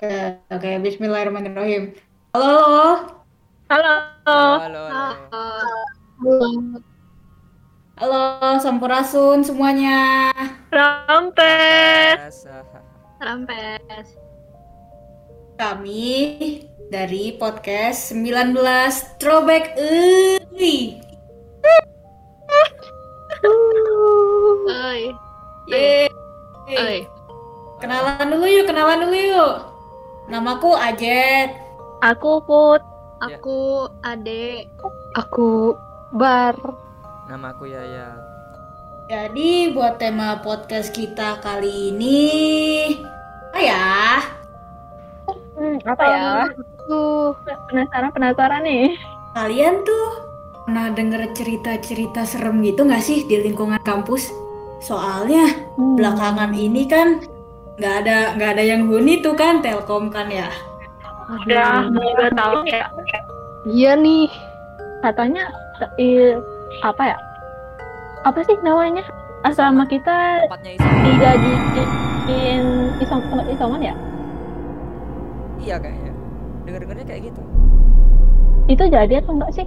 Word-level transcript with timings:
Oke, 0.00 0.40
oke, 0.48 0.80
Bismillahirrahmanirrahim. 0.80 1.92
Halo, 2.32 2.56
Halo, 3.68 3.94
Halo, 4.24 4.82
halo. 4.88 5.44
halo, 8.00 8.24
Sampurasun 8.64 9.44
semuanya. 9.44 10.32
Rampes. 10.72 12.48
Rampes. 13.20 14.16
Kami 15.60 16.16
dari 16.88 17.36
podcast 17.36 18.16
19 18.16 19.20
Throwback 19.20 19.76
Euy. 19.76 20.96
Oi. 24.64 25.02
Yeay. 25.68 26.08
Oi. 26.72 26.98
Kenalan 27.84 28.32
dulu 28.32 28.48
yuk, 28.48 28.64
kenalan 28.64 29.04
dulu 29.04 29.20
yuk. 29.20 29.69
Namaku 30.28 30.76
Ajet. 30.76 31.56
Aku 32.02 32.44
Put. 32.44 32.82
Aku 33.20 33.88
Ade. 34.00 34.68
Aku 35.16 35.76
Bar. 36.12 36.56
Namaku 37.28 37.70
Yaya. 37.70 38.16
Jadi 39.06 39.72
buat 39.72 39.98
tema 39.98 40.38
podcast 40.40 40.90
kita 40.90 41.38
kali 41.40 41.90
ini 41.90 42.20
apa 43.50 43.58
ya? 43.60 43.88
Hmm, 45.58 45.76
apa 45.82 46.04
ya? 46.06 46.28
Tuh, 46.86 47.34
Penasaran 47.68 48.10
penasaran 48.14 48.62
nih. 48.62 48.94
Kalian 49.34 49.82
tuh 49.82 50.06
pernah 50.64 50.88
denger 50.90 51.34
cerita-cerita 51.34 52.22
serem 52.22 52.62
gitu 52.62 52.86
nggak 52.86 53.02
sih 53.02 53.26
di 53.26 53.36
lingkungan 53.42 53.82
kampus? 53.82 54.30
Soalnya 54.80 55.44
Hmm. 55.76 55.98
belakangan 55.98 56.54
ini 56.54 56.86
kan 56.86 57.20
nggak 57.80 57.94
ada 58.04 58.16
nggak 58.36 58.50
ada 58.52 58.62
yang 58.62 58.84
huni 58.84 59.18
tuh 59.18 59.32
kan 59.32 59.64
Telkom 59.64 60.12
kan 60.12 60.28
ya. 60.28 60.52
Udah 61.32 61.88
mau 61.88 62.12
dua 62.12 62.28
tahun 62.30 62.60
ya. 62.66 62.84
iya 63.64 63.92
nih. 63.96 64.28
Katanya 65.00 65.48
i- 65.96 66.36
apa 66.82 67.02
ya? 67.06 67.18
Apa 68.22 68.44
sih 68.44 68.60
namanya? 68.60 69.00
Asrama 69.40 69.88
kita 69.88 70.44
Tempatnya 70.44 70.76
isi. 70.76 70.88
dijadiin 71.00 72.64
isom 73.00 73.20
isoman 73.48 73.80
ya? 73.80 73.94
Iya 75.58 75.76
kayaknya. 75.80 76.12
Dengar-dengarnya 76.62 77.06
kayak 77.08 77.22
gitu. 77.32 77.40
Itu 78.68 78.84
jadi 78.86 79.14
atau 79.18 79.32
enggak 79.34 79.52
sih? 79.56 79.66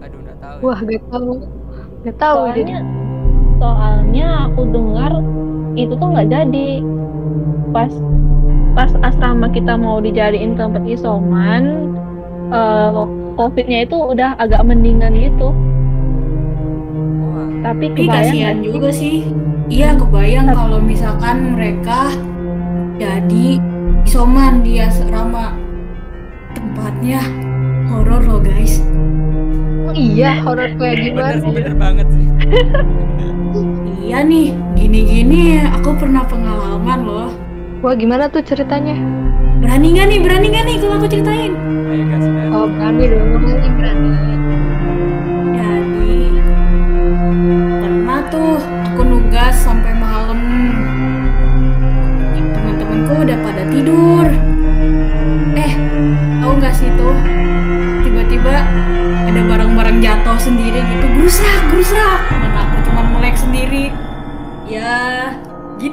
Aduh, 0.00 0.18
enggak 0.22 0.38
tahu. 0.38 0.56
ya. 0.56 0.62
Wah, 0.62 0.78
gak 0.80 1.02
tahu. 1.10 1.32
Gak 2.00 2.16
tahu. 2.16 2.38
Soalnya 2.46 2.78
soalnya 3.58 4.28
aku 4.46 4.60
dengar 4.70 5.12
itu 5.74 5.92
tuh 5.92 6.08
nggak 6.08 6.28
jadi 6.28 6.68
pas 7.70 7.90
pas 8.74 8.90
asrama 9.02 9.50
kita 9.50 9.74
mau 9.74 9.98
dijadiin 9.98 10.54
tempat 10.54 10.82
isoman 10.86 11.94
eh, 12.50 12.90
covidnya 13.34 13.86
itu 13.86 13.96
udah 13.96 14.36
agak 14.38 14.62
mendingan 14.66 15.14
gitu 15.16 15.50
Wah, 17.20 17.48
tapi 17.70 17.92
kebayang 17.94 18.10
kasihan 18.10 18.56
juga 18.60 18.90
sih. 18.92 19.24
Iya 19.70 19.94
kebayang 19.94 20.50
kalau 20.50 20.82
misalkan 20.82 21.54
mereka 21.54 22.10
jadi 22.98 23.62
isoman 24.02 24.66
di 24.66 24.82
asrama. 24.82 25.54
Tempatnya 26.58 27.22
horor 27.86 28.22
loh 28.26 28.40
guys. 28.42 28.82
Oh, 29.86 29.94
iya, 29.94 30.42
horor 30.42 30.74
kayak 30.74 31.10
gimana? 31.10 31.38
bener, 31.38 31.54
bener 31.54 31.74
banget 31.78 32.06
sih. 32.10 32.26
Iya 34.10 34.26
nih, 34.26 34.50
gini-gini 34.74 35.62
aku 35.70 35.94
pernah 35.94 36.26
pengalaman 36.26 37.00
loh. 37.06 37.30
Wah, 37.80 37.96
gimana 37.96 38.28
tuh 38.28 38.44
ceritanya? 38.44 38.92
Berani 39.64 39.96
nggak 39.96 40.06
nih, 40.12 40.20
berani 40.20 40.46
nggak 40.52 40.64
nih 40.68 40.76
kalau 40.84 41.00
aku 41.00 41.08
ceritain? 41.08 41.56
Ayo. 41.88 42.04
Oh, 42.52 42.68
berani 42.68 43.04
dong. 43.08 43.40
Berani 43.40 43.68
berani. 43.72 44.12
Jadi 45.56 46.12
pernah 47.80 48.20
tuh 48.28 48.60
aku 48.84 49.00
nugas 49.00 49.56
sampai 49.64 49.96
malam. 49.96 50.40
Teman-temanku 52.36 53.12
udah 53.16 53.38
pada 53.40 53.64
tidur. 53.72 54.49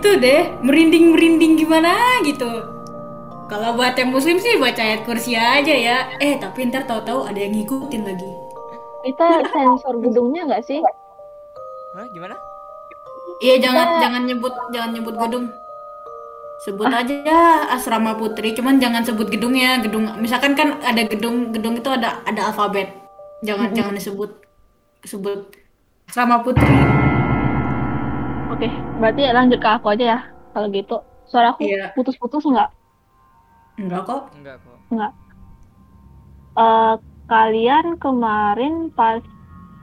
Gitu 0.08 0.24
deh, 0.24 0.56
merinding-merinding 0.64 1.60
gimana 1.60 1.92
gitu. 2.24 2.48
Kalau 3.52 3.76
buat 3.76 3.92
yang 4.00 4.16
muslim 4.16 4.40
sih 4.40 4.56
baca 4.56 4.80
ayat 4.80 5.04
kursi 5.04 5.36
aja 5.36 5.76
ya. 5.76 5.98
Eh, 6.24 6.40
tapi 6.40 6.72
ntar 6.72 6.88
tahu-tahu 6.88 7.28
ada 7.28 7.36
yang 7.36 7.52
ngikutin 7.52 8.04
lagi. 8.08 8.32
kita 9.04 9.40
sensor 9.48 10.04
gedungnya 10.04 10.44
nggak 10.44 10.68
sih 10.68 10.84
Hah, 11.96 12.04
gimana? 12.12 12.36
Iya 13.40 13.56
jangan 13.64 13.88
Kita- 13.88 14.02
jangan 14.04 14.22
nyebut 14.28 14.54
jangan 14.72 14.90
nyebut 14.96 15.16
gedung. 15.16 15.46
Sebut 16.64 16.88
aja 16.88 17.40
asrama 17.72 18.16
putri, 18.16 18.52
cuman 18.52 18.80
jangan 18.80 19.04
sebut 19.04 19.28
gedungnya. 19.28 19.80
Gedung 19.80 20.08
misalkan 20.20 20.56
kan 20.56 20.80
ada 20.84 21.04
gedung 21.04 21.52
gedung 21.52 21.76
itu 21.76 21.88
ada 21.88 22.20
ada 22.24 22.52
alfabet. 22.52 22.96
Jangan 23.44 23.72
jangan 23.76 23.96
disebut 23.96 24.32
sebut 25.04 25.56
asrama 26.08 26.44
putri. 26.44 26.68
Oke 28.58 28.68
berarti 28.98 29.22
lanjut 29.30 29.60
ke 29.62 29.70
aku 29.70 29.88
aja 29.94 30.06
ya 30.18 30.20
kalau 30.52 30.68
gitu 30.70 30.98
suara 31.30 31.54
aku 31.54 31.62
Iya. 31.64 31.94
putus-putus 31.94 32.42
nggak 32.44 32.74
Enggak 33.78 34.10
kok. 34.10 34.34
Enggak 34.34 34.58
kok. 34.58 34.78
Eh, 36.58 36.96
kalian 37.30 38.02
kemarin 38.02 38.90
pas 38.90 39.22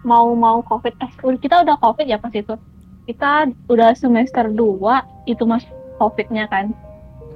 mau 0.02 0.34
mau 0.34 0.58
covid 0.66 0.90
eh 0.98 1.10
kita 1.38 1.62
udah 1.62 1.78
covid 1.78 2.02
ya 2.02 2.18
pas 2.18 2.34
itu 2.34 2.58
kita 3.06 3.46
udah 3.70 3.94
semester 3.94 4.50
2 4.50 4.98
itu 5.30 5.46
mas 5.46 5.62
covidnya 6.02 6.50
kan 6.50 6.74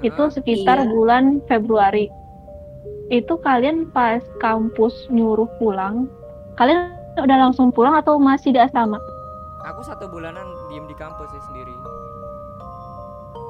itu 0.02 0.18
Heeh. 0.18 0.34
sekitar 0.34 0.82
Iya. 0.82 0.90
bulan 0.90 1.24
Februari 1.46 2.10
itu 3.08 3.38
kalian 3.38 3.86
pas 3.88 4.18
kampus 4.42 5.06
nyuruh 5.08 5.46
pulang 5.62 6.10
kalian 6.58 6.90
udah 7.16 7.38
langsung 7.48 7.70
pulang 7.70 7.94
atau 7.94 8.18
masih 8.18 8.50
di 8.50 8.58
asrama 8.58 8.98
Aku 9.64 9.86
satu 9.86 10.10
bulanan 10.10 10.57
diem 10.78 10.86
di 10.86 10.94
kampus 10.94 11.26
sih 11.28 11.42
sendiri. 11.44 11.74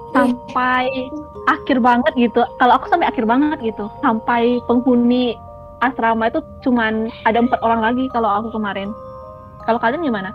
sampai 0.09 0.89
akhir 1.47 1.84
banget 1.84 2.12
gitu 2.16 2.41
kalau 2.56 2.72
aku 2.72 2.89
sampai 2.89 3.05
akhir 3.06 3.28
banget 3.28 3.61
gitu 3.61 3.93
sampai 4.00 4.56
penghuni 4.65 5.37
asrama 5.81 6.33
itu 6.33 6.41
cuman 6.65 7.12
ada 7.22 7.37
empat 7.38 7.61
orang 7.61 7.84
lagi 7.84 8.09
kalau 8.09 8.25
aku 8.33 8.49
kemarin 8.50 8.88
kalau 9.62 9.77
kalian 9.77 10.00
gimana 10.00 10.33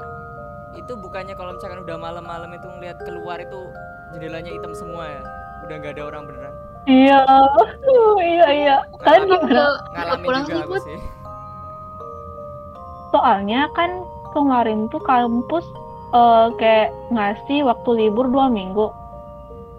Itu 0.76 0.94
bukannya 0.96 1.34
kalau 1.34 1.54
misalkan 1.54 1.82
udah 1.82 1.98
malam-malam 1.98 2.50
itu 2.52 2.66
ngeliat 2.68 3.02
keluar 3.02 3.38
itu 3.38 3.62
jendelanya 4.10 4.50
hitam 4.52 4.74
semua 4.74 5.06
ya. 5.08 5.22
Udah 5.64 5.76
nggak 5.76 5.94
ada 5.94 6.04
orang 6.08 6.22
beneran. 6.26 6.54
iya 6.86 7.22
iya 8.36 8.48
iya 8.52 8.76
kalian 9.00 9.26
Ngalamin- 9.26 9.42
gimana 9.44 9.66
Ngalamin 9.92 10.22
pulang 10.24 10.44
juga 10.46 10.62
aku 10.64 10.78
sih. 10.82 10.98
soalnya 13.10 13.66
kan 13.74 13.90
kemarin 14.32 14.86
tuh 14.88 15.02
kampus 15.02 15.66
eh, 16.14 16.48
kayak 16.62 16.90
ngasih 17.12 17.66
waktu 17.66 17.90
libur 18.06 18.30
dua 18.30 18.48
minggu 18.48 18.90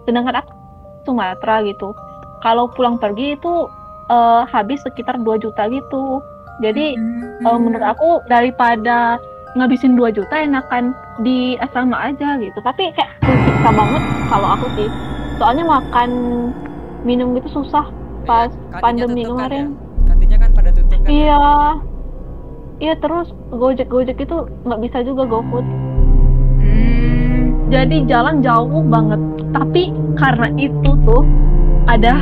sedangkan 0.05 0.43
aku 0.43 0.51
Sumatera 1.05 1.65
gitu 1.65 1.95
kalau 2.43 2.69
pulang 2.69 2.99
pergi 2.99 3.33
itu 3.33 3.65
eh, 4.11 4.41
habis 4.51 4.83
sekitar 4.85 5.17
2 5.17 5.41
juta 5.41 5.65
gitu 5.71 6.21
jadi 6.61 6.95
eh, 7.41 7.57
menurut 7.57 7.83
aku 7.83 8.21
daripada 8.29 9.17
ngabisin 9.55 9.95
2 9.95 10.11
juta 10.11 10.35
enakan 10.35 10.91
di 11.23 11.55
asrama 11.63 11.95
aja 12.11 12.35
gitu 12.37 12.59
tapi 12.61 12.91
kayak 12.91 13.11
susah 13.23 13.71
banget 13.71 14.03
kalau 14.27 14.47
aku 14.51 14.67
sih 14.75 14.89
soalnya 15.39 15.63
makan 15.67 16.09
minum 17.07 17.35
gitu 17.39 17.61
susah 17.61 17.87
pas 18.25 18.49
Kantinnya 18.49 18.81
pandemi 18.81 19.21
tutup 19.23 19.37
kan 19.37 19.39
kemarin 19.39 19.61
ya? 19.61 19.69
Kantinnya 20.09 20.37
kan 20.41 20.49
pada 20.51 20.69
tutup 20.73 20.97
kan. 20.99 21.07
ya? 21.07 21.13
Iya. 21.13 21.45
Iya 22.75 22.93
terus 22.99 23.27
Gojek 23.55 23.87
Gojek 23.87 24.17
itu 24.19 24.37
nggak 24.67 24.81
bisa 24.83 24.97
juga 25.07 25.23
GoFood. 25.29 25.63
Jadi 27.65 28.05
jalan 28.05 28.39
jauh 28.39 28.81
banget. 28.85 29.21
Tapi 29.51 29.89
karena 30.15 30.47
itu 30.55 30.91
tuh 31.03 31.23
ada 31.85 32.13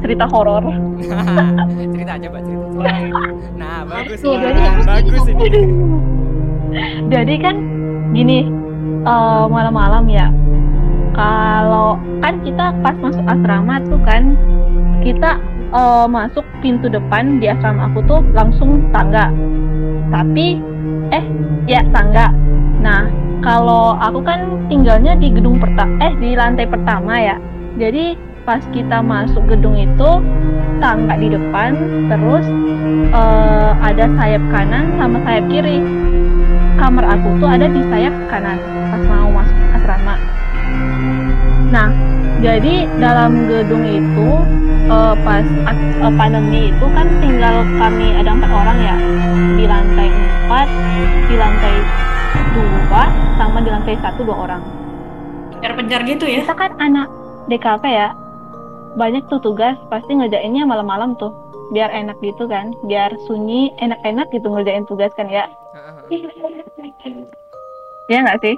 cerita 0.00 0.24
horor. 0.28 0.64
cerita 1.92 2.12
aja, 2.16 2.26
Mbak, 2.28 2.42
cerita. 2.44 2.66
cerita. 2.72 3.20
Nah, 3.56 3.88
bagus 3.88 4.20
ini. 4.20 4.36
jadi- 4.36 4.84
bagus 4.84 5.24
ini. 5.26 5.62
Jadi 7.08 7.34
kan 7.40 7.56
gini 8.12 8.38
eh, 9.02 9.44
malam-malam 9.48 10.04
ya. 10.08 10.28
Kalau 11.16 11.96
kan 12.20 12.44
kita 12.44 12.76
pas 12.84 12.92
masuk 13.00 13.24
asrama 13.24 13.80
tuh 13.88 14.00
kan 14.04 14.36
kita 15.00 15.40
eh, 15.72 16.06
masuk 16.06 16.44
pintu 16.60 16.92
depan 16.92 17.40
di 17.40 17.48
asrama 17.48 17.88
aku 17.88 18.04
tuh 18.04 18.20
langsung 18.36 18.84
tangga. 18.92 19.32
Tapi 20.12 20.60
eh 21.10 21.24
ya 21.66 21.80
tangga. 21.90 22.28
Nah 22.78 23.08
kalau 23.44 23.96
aku 24.00 24.20
kan 24.24 24.68
tinggalnya 24.70 25.16
di 25.16 25.32
gedung 25.32 25.60
pertama 25.60 25.92
eh 26.00 26.12
di 26.16 26.36
lantai 26.36 26.66
pertama 26.68 27.14
ya. 27.18 27.36
Jadi 27.76 28.16
pas 28.46 28.62
kita 28.70 29.02
masuk 29.02 29.42
gedung 29.50 29.74
itu 29.74 30.10
tangga 30.78 31.18
di 31.18 31.34
depan 31.34 31.74
terus 32.06 32.46
eh, 33.10 33.70
ada 33.82 34.06
sayap 34.06 34.42
kanan 34.54 34.94
sama 34.94 35.18
sayap 35.26 35.44
kiri 35.50 35.82
kamar 36.78 37.04
aku 37.10 37.28
tuh 37.42 37.48
ada 37.50 37.66
di 37.66 37.82
sayap 37.90 38.14
kanan 38.30 38.54
pas 38.92 39.02
mau 39.10 39.28
masuk 39.34 39.58
asrama 39.74 40.14
nah 41.74 41.90
jadi 42.38 42.86
dalam 43.02 43.50
gedung 43.50 43.82
itu 43.82 44.28
eh, 44.86 45.14
pas 45.20 45.46
as- 45.66 45.96
eh, 45.98 46.12
pandemi 46.14 46.70
itu 46.70 46.86
kan 46.88 47.06
tinggal 47.18 47.54
kami 47.76 48.14
ada 48.14 48.30
empat 48.30 48.50
orang 48.50 48.78
ya. 48.80 48.96
Di 49.54 49.64
lantai 49.64 50.08
empat 50.08 50.68
di 51.26 51.34
lantai 51.34 51.74
dua 52.52 53.04
sama 53.36 53.58
di 53.60 53.68
lantai 53.68 53.94
satu 53.98 54.20
dua 54.22 54.36
orang. 54.40 54.62
Pencar-pencar 55.52 56.00
gitu 56.04 56.24
ya? 56.24 56.40
Kita 56.42 56.54
kan 56.54 56.72
anak 56.78 57.08
DKP 57.46 57.84
ya. 57.86 58.08
Banyak 58.94 59.28
tuh 59.28 59.40
tugas 59.40 59.76
pasti 59.86 60.12
ngerjainnya 60.12 60.64
malam-malam 60.64 61.16
tuh. 61.16 61.32
Biar 61.68 61.90
enak 61.90 62.16
gitu 62.20 62.46
kan. 62.46 62.72
Biar 62.82 63.12
sunyi 63.26 63.74
enak-enak 63.76 64.30
gitu 64.30 64.48
ngerjain 64.48 64.86
tugas 64.86 65.10
kan 65.12 65.26
ya. 65.26 65.50
Ya 68.06 68.18
nggak 68.22 68.38
sih? 68.40 68.54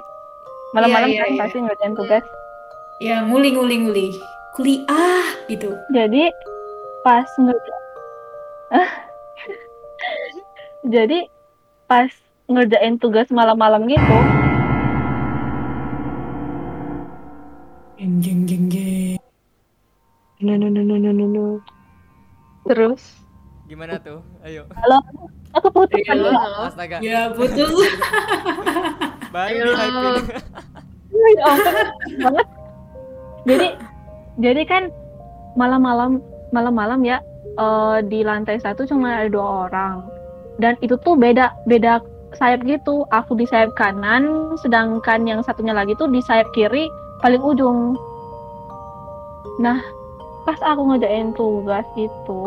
Malam-malam 0.69 1.09
Iya, 1.09 1.15
iya, 1.15 1.19
kan 1.19 1.29
iya. 1.33 1.39
pasti 1.41 1.57
ngerjain 1.59 1.95
tugas. 1.97 2.23
Ya 2.99 3.23
nguli 3.23 3.49
nguli 3.51 3.75
nguli 3.81 4.07
kuliah 4.59 5.23
gitu 5.47 5.71
jadi 5.95 6.35
pas 6.99 7.23
ngerja 7.39 7.73
jadi 10.99 11.31
pas 11.87 12.11
ngerjain 12.51 12.99
tugas 12.99 13.31
malam-malam 13.31 13.87
gitu 13.87 14.17
jeng 17.95 18.19
jeng 18.19 18.41
jeng 18.43 18.65
jeng 18.67 19.15
No 20.39 20.55
no 20.55 20.71
no 20.71 20.79
no 20.79 20.95
no 20.95 21.11
no 21.11 21.25
no. 21.27 21.45
Terus 22.63 23.19
Gimana 23.67 23.99
tuh? 23.99 24.23
Ayo. 24.39 24.63
halo 24.71 25.03
aku 25.51 25.67
putus 25.67 25.99
Halo, 26.07 26.31
ya? 26.31 26.35
halo. 26.35 26.59
Astaga. 26.67 26.97
ya 26.99 27.27
putus 27.31 27.67
Baru 29.35 29.51
Ayo. 29.51 29.63
di 29.63 29.75
hype 29.75 29.99
Ya 31.11 31.47
banget. 32.23 32.47
Jadi 33.43 33.67
jadi 34.39 34.63
kan 34.65 34.83
malam-malam 35.59 36.23
malam-malam 36.55 37.03
ya 37.03 37.19
eh, 37.59 37.97
di 38.07 38.23
lantai 38.23 38.57
satu 38.57 38.87
cuma 38.87 39.21
ada 39.21 39.29
dua 39.29 39.69
orang 39.69 40.07
dan 40.59 40.75
itu 40.83 40.99
tuh 40.99 41.15
beda 41.15 41.55
beda 41.67 42.03
sayap 42.37 42.61
gitu. 42.67 43.07
Aku 43.09 43.33
di 43.33 43.47
sayap 43.49 43.73
kanan, 43.73 44.53
sedangkan 44.61 45.25
yang 45.25 45.41
satunya 45.41 45.73
lagi 45.73 45.97
tuh 45.97 46.11
di 46.11 46.21
sayap 46.21 46.51
kiri 46.53 46.91
paling 47.23 47.41
ujung. 47.41 47.97
Nah, 49.57 49.79
pas 50.45 50.59
aku 50.61 50.93
ngerjain 50.93 51.33
tugas 51.33 51.87
itu 51.97 52.43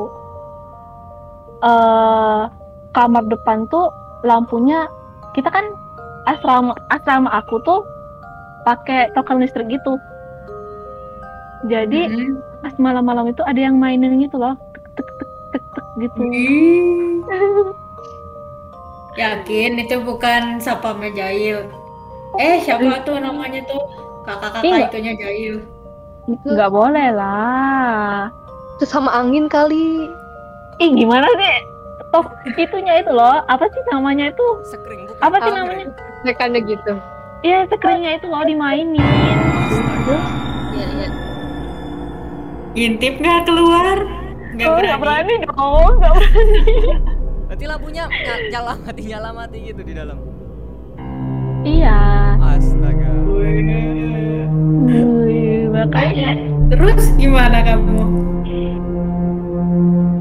eh 1.63 2.43
kamar 2.93 3.25
depan 3.31 3.71
tuh 3.71 3.89
lampunya 4.27 4.91
kita 5.33 5.47
kan 5.49 5.65
asrama 6.27 6.75
asrama 6.91 7.31
aku 7.31 7.63
tuh 7.63 7.81
pakai 8.67 9.11
token 9.15 9.43
listrik 9.43 9.71
gitu. 9.71 9.99
Jadi 11.63 12.01
Hmm. 12.07 12.35
pas 12.59 12.75
malam-malam 12.77 13.31
itu 13.31 13.43
ada 13.43 13.59
yang 13.59 13.79
mainin 13.79 14.19
gitu 14.19 14.35
loh, 14.35 14.59
tek 14.75 14.83
tek 14.99 15.07
tek 15.19 15.31
tek, 15.53 15.65
tek 15.73 15.87
gitu. 16.01 16.21
Yakin 19.13 19.73
itu 19.79 19.97
bukan 20.01 20.57
Sapame 20.59 21.13
Jail. 21.13 21.69
Eh, 22.41 22.59
siapa 22.59 23.05
tuh 23.05 23.21
namanya 23.21 23.61
tuh? 23.69 23.83
Kakak-kakak 24.25 24.89
itunya 24.89 25.13
Jail. 25.15 25.55
Nggak 26.43 26.71
boleh 26.71 27.09
lah. 27.13 28.31
itu 28.73 28.89
sama 28.89 29.15
angin 29.15 29.47
kali. 29.47 30.11
Ih 30.81 30.91
gimana 30.91 31.29
sih? 31.29 31.57
Tok 32.11 32.27
itunya 32.57 32.99
itu 32.99 33.15
loh, 33.15 33.45
apa 33.47 33.71
sih 33.71 33.83
namanya 33.89 34.35
itu? 34.35 34.43
Sekring 34.67 35.07
bukan? 35.07 35.23
Apa 35.23 35.37
sih 35.39 35.51
Ah, 35.53 35.57
namanya? 35.63 35.87
Tekannya 36.27 36.61
gitu. 36.67 36.93
Iya, 37.43 37.71
sekringnya 37.71 38.19
itu 38.19 38.27
loh 38.27 38.43
dimainin. 38.43 38.99
Astaga. 38.99 40.19
Iya, 40.73 40.87
iya. 40.99 41.09
Intip 42.73 43.21
nggak 43.21 43.45
keluar? 43.45 43.97
Nggak 44.53 44.65
Oh, 44.65 44.75
berani. 44.75 44.87
nggak 44.87 45.01
berani 45.01 45.35
dong, 45.43 45.93
nggak 45.99 46.13
berani. 46.15 46.77
Berarti 47.47 47.65
lampunya 47.67 48.05
ny- 48.09 48.49
nyala 48.49 48.73
mati 48.79 49.03
nyala 49.05 49.31
mati 49.31 49.59
gitu 49.63 49.83
di 49.83 49.93
dalam. 49.93 50.19
Iya, 51.63 52.01
Astaga. 52.41 53.13
Wih. 53.29 54.49
Makanya 55.69 56.31
Terus 56.69 57.05
gimana 57.15 57.61
kamu? 57.61 58.01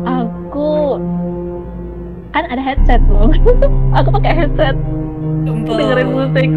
aku 0.03 0.99
kan 2.29 2.43
ada 2.45 2.59
headset 2.61 2.99
loh. 3.07 3.31
aku 3.97 4.11
pakai 4.11 4.33
headset 4.37 4.75
Tumpel. 5.41 5.75
dengerin 5.77 6.09
musik. 6.09 6.49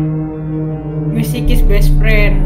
Music 1.08 1.46
is 1.48 1.62
best 1.62 1.94
friend. 1.96 2.42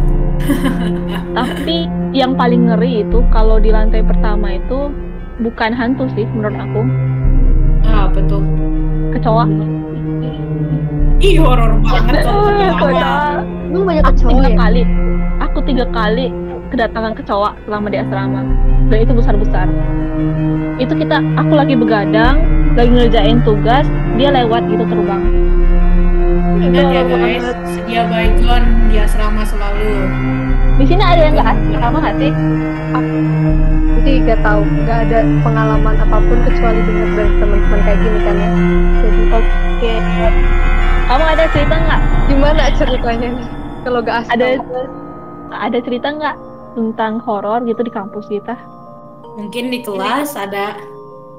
Tapi 1.34 1.86
yang 2.10 2.34
paling 2.34 2.66
ngeri 2.66 3.04
itu 3.04 3.18
kalau 3.28 3.58
di 3.58 3.70
lantai 3.70 4.02
pertama 4.02 4.56
itu 4.56 4.90
bukan 5.38 5.70
hantu 5.70 6.08
sih 6.14 6.26
menurut 6.30 6.56
aku, 6.56 6.80
Ah, 7.86 8.10
apa 8.10 8.18
tuh? 8.26 8.42
kecoa. 9.14 9.46
Ih, 11.18 11.34
horor 11.38 11.78
banget 11.82 12.22
kecoa. 12.22 12.50
kecoa. 12.78 13.42
Emang 13.68 13.84
banyak 13.84 14.04
Aku 14.06 14.14
kecoa 14.14 14.30
tiga 14.30 14.48
ya? 14.48 14.56
kali, 14.56 14.82
aku 15.38 15.58
tiga 15.66 15.84
kali 15.90 16.26
kedatangan 16.68 17.12
kecoa 17.16 17.50
selama 17.66 17.86
di 17.90 17.98
asrama, 17.98 18.42
dan 18.88 18.98
itu 19.02 19.12
besar 19.14 19.34
besar. 19.34 19.66
Itu 20.78 20.94
kita, 20.94 21.18
aku 21.34 21.52
lagi 21.58 21.74
begadang, 21.74 22.36
lagi 22.78 22.90
ngerjain 22.92 23.42
tugas, 23.42 23.82
dia 24.14 24.30
lewat 24.30 24.62
gitu 24.70 24.84
terbang. 24.86 25.22
Ingat 26.58 26.86
ya 26.90 27.02
guys, 27.06 27.44
sedia 27.66 28.02
baikon 28.06 28.62
di 28.88 28.96
asrama 28.96 29.44
selalu. 29.44 30.08
Di 30.80 30.84
sini 30.88 31.02
ada 31.04 31.20
yang 31.20 31.34
nggak 31.36 31.48
asrama 31.52 31.96
nggak 32.00 32.16
sih? 32.16 32.32
Jadi 33.98 34.24
gak 34.24 34.40
tahu, 34.40 34.62
gak 34.88 34.98
ada 35.10 35.20
pengalaman 35.44 35.94
apa 36.00 36.16
pun 36.16 36.38
kecuali 36.48 36.80
dengar 36.80 37.10
dari 37.12 37.32
teman-teman 37.36 37.80
kayak 37.84 37.98
gini 38.00 38.18
kan 38.24 38.34
ya. 38.40 38.50
Jadi 39.04 39.22
Oke. 39.36 39.92
Kamu 41.08 41.24
ada 41.24 41.44
cerita 41.52 41.74
nggak? 41.76 42.02
gimana 42.28 42.62
ceritanya 42.76 43.28
nih? 43.32 43.48
Kalau 43.84 43.98
gak 44.00 44.16
asal. 44.24 44.32
Ada 44.32 44.46
ada 45.48 45.78
cerita 45.80 46.08
nggak 46.12 46.36
tentang 46.76 47.20
horor 47.24 47.64
gitu 47.64 47.80
di 47.84 47.92
kampus 47.92 48.28
kita? 48.28 48.56
Mungkin 49.36 49.72
di 49.72 49.80
kelas 49.84 50.36
ada 50.36 50.76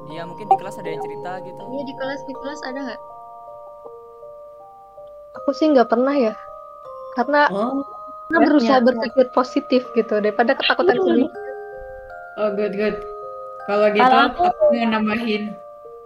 Iya 0.09 0.25
mungkin 0.25 0.49
di 0.49 0.57
kelas 0.57 0.81
ada 0.81 0.89
yang 0.89 1.01
cerita 1.05 1.31
gitu. 1.45 1.61
Iya 1.61 1.83
di 1.85 1.93
kelas 1.93 2.21
di 2.25 2.33
kelas 2.33 2.59
ada 2.65 2.79
nggak? 2.81 3.01
Aku 5.41 5.49
sih 5.53 5.69
nggak 5.69 5.89
pernah 5.89 6.17
ya. 6.17 6.33
Karena 7.17 7.49
Oh, 7.49 7.81
karena 8.29 8.45
berusaha 8.45 8.79
berpikir 8.83 9.25
positif 9.33 9.81
gitu 9.97 10.13
daripada 10.21 10.53
ketakutan 10.53 10.95
sendiri. 11.01 11.25
oh 12.37 12.49
good 12.53 12.73
good. 12.77 12.95
Kalau 13.65 13.87
gitu 13.93 14.01
Kalau 14.01 14.21
aku... 14.33 14.43
aku- 14.49 14.69
mau 14.73 14.87
nambahin. 14.89 15.43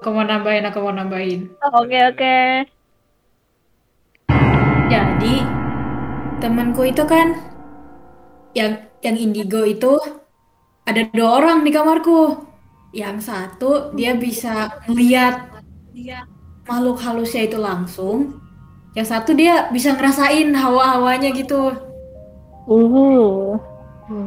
Aku 0.04 0.10
mau 0.12 0.26
nambahin, 0.28 0.64
aku 0.68 0.78
mau 0.84 0.92
nambahin. 0.92 1.42
Oke 1.64 2.00
oke. 2.12 2.36
Jadi 4.92 5.36
temanku 6.44 6.84
itu 6.84 7.04
kan 7.08 7.40
yang 8.54 8.84
yang 9.00 9.16
indigo 9.16 9.64
itu 9.64 9.96
ada 10.84 11.08
dua 11.16 11.40
orang 11.40 11.64
di 11.64 11.72
kamarku. 11.72 12.44
Yang 12.94 13.32
satu 13.32 13.96
dia 13.96 14.14
bisa 14.14 14.84
melihat 14.86 15.50
dia 15.96 16.28
makhluk 16.68 17.00
halusnya 17.02 17.48
itu 17.48 17.58
langsung. 17.58 18.43
Yang 18.94 19.08
satu 19.10 19.34
dia 19.34 19.70
bisa 19.74 19.98
ngerasain 19.98 20.54
hawa-hawanya 20.54 21.34
gitu. 21.34 21.74
Uh, 22.70 23.58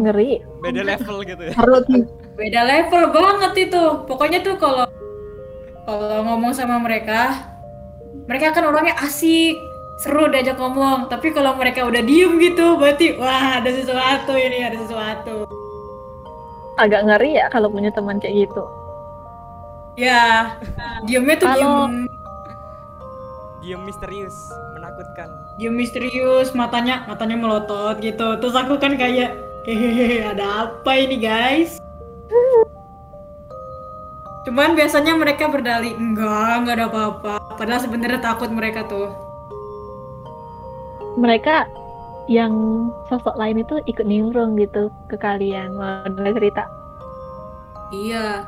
ngeri. 0.02 0.42
Beda 0.60 0.82
level 0.82 1.22
gitu 1.22 1.42
ya. 1.46 1.52
Harus 1.54 1.86
Beda 2.36 2.62
level 2.66 3.02
banget 3.14 3.70
itu. 3.70 3.82
Pokoknya 4.04 4.42
tuh 4.42 4.58
kalau 4.58 4.84
kalau 5.86 6.18
ngomong 6.26 6.50
sama 6.50 6.82
mereka, 6.82 7.46
mereka 8.26 8.50
kan 8.50 8.66
orangnya 8.66 8.98
asik, 9.06 9.54
seru 10.02 10.26
diajak 10.28 10.58
ngomong. 10.58 11.06
Tapi 11.06 11.30
kalau 11.30 11.54
mereka 11.54 11.86
udah 11.86 12.02
diem 12.02 12.36
gitu, 12.42 12.74
berarti 12.76 13.14
wah 13.16 13.62
ada 13.62 13.70
sesuatu 13.70 14.34
ini, 14.34 14.66
ada 14.66 14.76
sesuatu. 14.82 15.46
Agak 16.76 17.06
ngeri 17.08 17.38
ya 17.40 17.46
kalau 17.48 17.70
punya 17.72 17.88
teman 17.94 18.18
kayak 18.20 18.50
gitu. 18.50 18.62
Ya, 19.96 20.52
diemnya 21.08 21.40
tuh 21.40 21.48
Kalau- 21.48 21.88
diem, 21.88 22.04
Diem 23.66 23.82
misterius, 23.82 24.54
menakutkan. 24.78 25.26
diem 25.58 25.74
misterius, 25.74 26.54
matanya 26.54 27.02
matanya 27.10 27.34
melotot 27.34 27.98
gitu. 27.98 28.38
Terus 28.38 28.54
aku 28.54 28.78
kan 28.78 28.94
kayak, 28.94 29.34
hehehe, 29.66 30.22
ada 30.22 30.70
apa 30.70 30.92
ini 30.94 31.18
guys? 31.18 31.82
Cuman 34.46 34.78
biasanya 34.78 35.18
mereka 35.18 35.50
berdalih, 35.50 35.98
enggak, 35.98 36.62
enggak 36.62 36.74
ada 36.78 36.86
apa-apa. 36.86 37.34
Padahal 37.58 37.82
sebenarnya 37.82 38.22
takut 38.22 38.54
mereka 38.54 38.86
tuh. 38.86 39.10
Mereka 41.18 41.66
yang 42.30 42.54
sosok 43.10 43.34
lain 43.34 43.66
itu 43.66 43.82
ikut 43.90 44.06
nimbrung 44.06 44.54
gitu 44.62 44.94
ke 45.10 45.18
kalian 45.18 45.74
mau 45.74 46.06
dengar 46.06 46.38
cerita 46.38 46.70
Iya. 47.94 48.46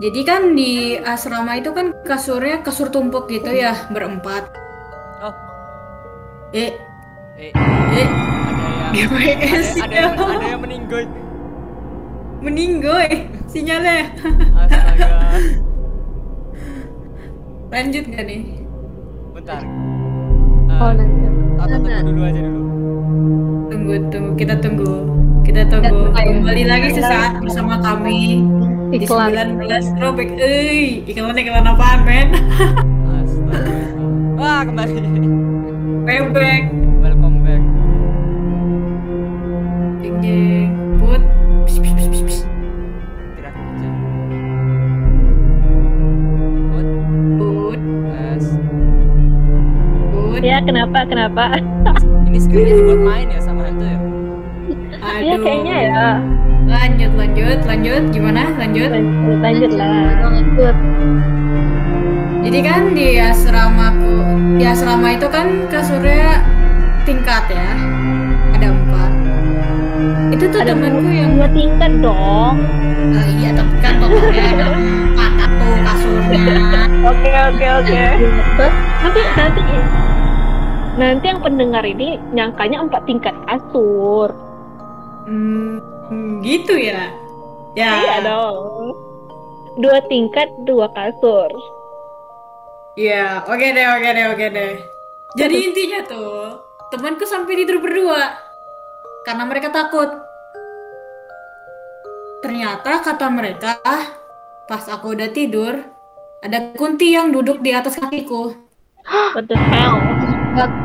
Jadi 0.00 0.20
kan 0.24 0.56
di 0.56 0.72
asrama 0.96 1.60
itu 1.60 1.70
kan 1.70 1.92
kasurnya 2.02 2.64
kasur 2.64 2.88
tumpuk 2.88 3.28
gitu 3.28 3.52
ya, 3.52 3.76
berempat. 3.88 4.48
Oh. 5.20 5.34
Eh, 6.52 6.72
Eh, 7.36 7.52
eh, 7.94 8.08
ada 8.44 8.64
yang 8.92 9.12
GPS 9.16 9.66
ada, 9.76 9.84
ada 9.84 9.94
yang 9.94 10.12
ada 10.12 10.46
yang 10.46 10.60
meninggoy. 10.60 11.04
meninggoy 12.40 13.08
sinyalnya. 13.46 14.12
Astaga. 14.58 15.08
Lanjut 17.70 18.04
gak 18.08 18.24
nih? 18.24 18.40
Bentar. 19.32 19.60
Oh, 20.70 20.90
Eh, 20.90 20.92
nanti. 20.96 21.24
atau 21.56 21.76
tunggu 21.78 22.00
dulu 22.02 22.20
aja 22.24 22.40
dulu. 22.42 22.62
Tunggu, 23.68 23.92
tunggu, 24.08 24.30
kita 24.34 24.54
tunggu. 24.58 24.92
Kita 25.40 25.62
tunggu. 25.66 25.98
Kembali 26.12 26.64
lagi 26.64 26.88
sesaat 26.90 27.40
bersama 27.40 27.80
kami 27.80 28.44
Iklan. 28.90 29.30
19 29.62 29.94
throwback. 29.94 30.28
Eh, 30.34 31.06
iklan 31.06 31.38
iklan 31.38 31.62
apaan, 31.62 31.98
men? 32.02 32.34
Astaga. 33.22 33.74
Wah, 34.34 34.66
kembali. 34.66 34.98
Bebek. 36.02 36.62
Welcome 36.98 37.38
back. 37.46 37.62
Jeng 40.02 40.16
jeng. 40.18 40.70
Put. 40.98 41.22
Pis, 41.70 41.76
pis, 41.78 41.92
pis, 41.94 42.06
pis, 42.10 42.22
pis. 42.26 42.38
Tidak 43.38 43.52
kerja. 43.54 43.88
Put, 46.74 46.86
Put. 47.38 47.80
Put. 50.10 50.42
ya 50.42 50.58
kenapa 50.64 51.04
kenapa 51.04 51.60
Ini 52.26 52.38
skripnya 52.40 52.74
dibuat 52.80 53.00
main 53.06 53.28
ya 53.28 53.40
sama 53.44 53.70
hantu 53.70 53.84
ya? 53.86 53.98
Aduh. 54.98 55.20
ya 55.20 55.36
kayaknya 55.36 55.76
ya 55.84 56.06
Lanjut, 56.70 57.12
lanjut, 57.18 57.58
lanjut. 57.66 58.02
Gimana? 58.14 58.42
Lanjut. 58.54 58.90
lanjut, 58.94 59.38
lanjut 59.42 59.70
lah 59.74 60.30
Lanjut. 60.30 60.76
Jadi 62.40 62.58
kan 62.64 62.82
di 62.96 63.20
asramaku, 63.20 64.16
di 64.56 64.64
asrama 64.64 65.12
itu 65.12 65.26
kan 65.28 65.68
kasurnya 65.68 66.40
tingkat 67.04 67.44
ya, 67.52 67.68
ada 68.56 68.72
empat. 68.72 69.12
Itu 70.30 70.44
tuh 70.48 70.62
ada 70.64 70.72
temanku 70.72 71.10
yang, 71.10 71.36
dua 71.36 71.48
tingkat 71.50 71.92
dong 72.00 72.54
Ah, 73.10 73.26
iya 73.26 73.50
tapi 73.50 73.74
kan 73.82 73.98
totalnya 73.98 74.44
ada 74.54 74.66
empat 74.72 75.50
tuh 75.58 75.74
kasurnya. 75.82 76.54
oke 77.02 77.30
oke 77.50 77.66
oke 77.66 78.02
nanti 79.02 79.20
nanti 79.34 79.60
nanti 80.96 81.24
yang 81.26 81.40
pendengar 81.42 81.82
ini 81.82 82.16
nyangkanya 82.30 82.78
empat 82.86 83.02
tingkat 83.04 83.34
kasur 83.44 84.30
Hmm, 85.26 85.82
gitu 86.42 86.74
ya. 86.74 87.14
Ya. 87.78 87.90
iya 88.02 88.16
dong 88.26 88.94
dua 89.78 90.02
tingkat 90.10 90.50
dua 90.66 90.90
kasur 90.90 91.50
Iya, 92.98 93.46
oke 93.46 93.64
deh, 93.70 93.86
oke 93.86 94.08
deh, 94.12 94.26
oke 94.34 94.46
deh. 94.50 94.72
Jadi 95.38 95.54
intinya 95.62 96.02
tuh, 96.04 96.58
temanku 96.90 97.22
sampai 97.22 97.62
tidur 97.62 97.78
berdua 97.78 98.34
karena 99.22 99.46
mereka 99.46 99.70
takut. 99.70 100.10
Ternyata 102.42 103.00
kata 103.00 103.30
mereka, 103.30 103.78
pas 104.66 104.84
aku 104.90 105.14
udah 105.16 105.30
tidur, 105.30 105.80
ada 106.42 106.74
kunti 106.74 107.14
yang 107.14 107.30
duduk 107.30 107.62
di 107.62 107.70
atas 107.70 107.94
kakiku. 107.94 108.58
what 109.38 109.46
the 109.48 109.56
hell 109.56 109.96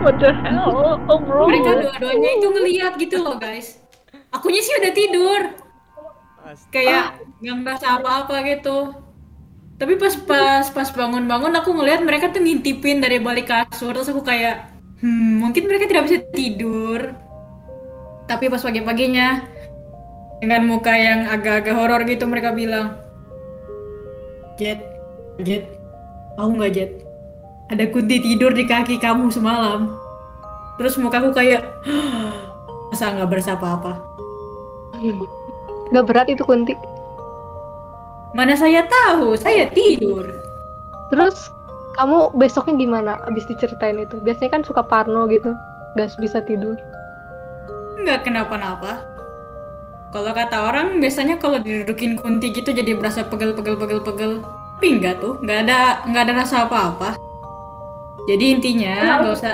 what 0.06 0.16
the 0.22 0.32
hell 0.32 0.96
oh 1.10 1.20
bro 1.20 1.52
Mereka 1.52 1.84
dua-duanya 1.84 2.30
itu 2.38 2.48
ngeliat 2.48 2.94
gitu 3.02 3.18
loh 3.20 3.36
guys. 3.42 3.82
Akunya 4.36 4.60
sih 4.60 4.76
udah 4.76 4.92
tidur, 4.92 5.42
Astaga. 6.44 6.72
kayak 6.76 7.06
nggak 7.40 7.58
merasa 7.64 7.96
apa-apa 7.96 8.36
gitu. 8.44 8.92
Tapi 9.80 9.96
pas 9.96 10.16
pas 10.28 10.66
pas 10.72 10.90
bangun-bangun 10.92 11.56
aku 11.56 11.72
ngeliat 11.72 12.04
mereka 12.04 12.32
tuh 12.32 12.44
ngintipin 12.44 13.00
dari 13.00 13.20
balik 13.20 13.48
kasur 13.48 13.92
terus 13.96 14.08
aku 14.08 14.24
kayak 14.24 14.72
hmm 15.04 15.40
mungkin 15.44 15.72
mereka 15.72 15.88
tidak 15.88 16.04
bisa 16.08 16.18
tidur. 16.36 17.16
Tapi 18.28 18.52
pas 18.52 18.60
pagi-paginya 18.60 19.44
dengan 20.44 20.68
muka 20.68 20.92
yang 20.92 21.32
agak-agak 21.32 21.76
horor 21.76 22.02
gitu 22.04 22.28
mereka 22.28 22.52
bilang, 22.52 23.00
Jet, 24.60 24.84
Jet, 25.44 25.64
tahu 26.36 26.60
nggak 26.60 26.72
Jet? 26.76 26.92
Ada 27.72 27.88
kunti 27.90 28.20
tidur 28.20 28.52
di 28.52 28.68
kaki 28.68 29.00
kamu 29.00 29.32
semalam. 29.32 29.96
Terus 30.76 31.00
mukaku 31.00 31.32
kayak 31.32 31.64
masa 32.92 33.16
nggak 33.16 33.30
berasa 33.30 33.56
apa-apa. 33.56 34.15
Gak 35.94 36.06
berat 36.10 36.28
itu 36.32 36.42
kunti. 36.42 36.74
Mana 38.34 38.58
saya 38.58 38.84
tahu, 38.88 39.38
saya 39.38 39.70
tidur. 39.72 40.26
Terus 41.14 41.54
kamu 41.96 42.36
besoknya 42.36 42.76
gimana 42.76 43.12
abis 43.30 43.48
diceritain 43.48 44.02
itu? 44.02 44.20
Biasanya 44.20 44.60
kan 44.60 44.62
suka 44.66 44.84
parno 44.84 45.30
gitu, 45.32 45.54
gak 45.96 46.16
bisa 46.20 46.44
tidur. 46.44 46.76
Nggak 48.02 48.28
kenapa-napa. 48.28 49.06
Kalau 50.12 50.32
kata 50.32 50.72
orang 50.72 51.00
biasanya 51.04 51.36
kalau 51.40 51.60
didudukin 51.60 52.16
kunti 52.16 52.52
gitu 52.52 52.72
jadi 52.72 52.96
berasa 52.96 53.24
pegel-pegel-pegel-pegel. 53.28 54.44
Tapi 54.76 54.88
enggak 55.00 55.24
tuh, 55.24 55.40
nggak 55.40 55.60
ada 55.68 56.04
nggak 56.08 56.24
ada 56.28 56.34
rasa 56.36 56.56
apa-apa. 56.68 57.16
Jadi 58.28 58.46
intinya 58.60 59.24
nggak 59.24 59.32
usah 59.32 59.54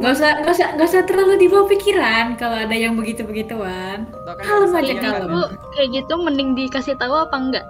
nggak 0.00 0.12
usah 0.16 0.30
nggak 0.40 0.54
usah 0.56 0.68
nggak 0.80 0.88
usah 0.88 1.02
terlalu 1.04 1.34
dibawa 1.36 1.68
pikiran 1.68 2.32
kalau 2.40 2.56
ada 2.56 2.72
yang 2.72 2.96
begitu 2.96 3.20
begituan. 3.20 4.08
Kan 4.08 4.36
Kalem 4.40 4.72
bisa 4.72 4.80
aja, 4.80 4.94
kalem. 4.96 5.28
Lu 5.28 5.42
kayak 5.76 5.88
gitu 5.92 6.14
mending 6.16 6.56
dikasih 6.56 6.96
tahu 6.96 7.14
apa 7.20 7.36
enggak? 7.36 7.66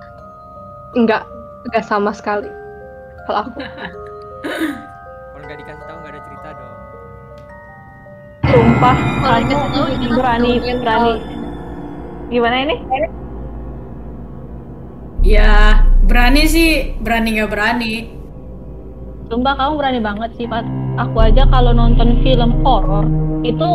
Enggak, 0.94 1.22
enggak 1.66 1.84
sama 1.90 2.14
sekali. 2.14 2.46
Kalau 3.26 3.50
aku 3.50 3.58
Kalau 5.34 5.44
nggak 5.44 5.58
dikasih 5.58 5.84
tahu 5.90 5.96
nggak 5.98 6.12
ada 6.14 6.20
cerita 6.22 6.48
dong. 6.54 6.74
sumpah 8.50 8.96
Kalau 8.96 9.38
kamu 9.42 9.42
dikasih 9.42 9.70
tahu 9.74 10.14
berani 10.14 10.52
berani 10.62 11.12
gimana 12.30 12.56
ini 12.62 12.76
Ya 15.20 15.84
berani 16.08 16.48
sih, 16.48 16.96
berani 16.96 17.36
nggak 17.36 17.52
berani. 17.52 18.08
Sumpah 19.28 19.52
kamu 19.52 19.72
berani 19.76 20.00
banget 20.00 20.30
sih 20.40 20.48
Pat. 20.48 20.64
Aku 21.08 21.16
aja 21.16 21.48
kalau 21.48 21.72
nonton 21.72 22.20
film 22.20 22.60
horor 22.60 23.08
itu 23.40 23.68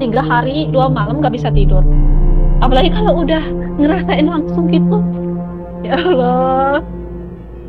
tiga 0.00 0.24
hari 0.24 0.64
dua 0.72 0.88
malam 0.88 1.20
gak 1.20 1.36
bisa 1.36 1.52
tidur. 1.52 1.84
Apalagi 2.64 2.88
kalau 2.88 3.20
udah 3.20 3.44
ngerasain 3.76 4.24
langsung 4.24 4.64
gitu. 4.72 4.98
Ya 5.84 6.00
Allah. 6.00 6.80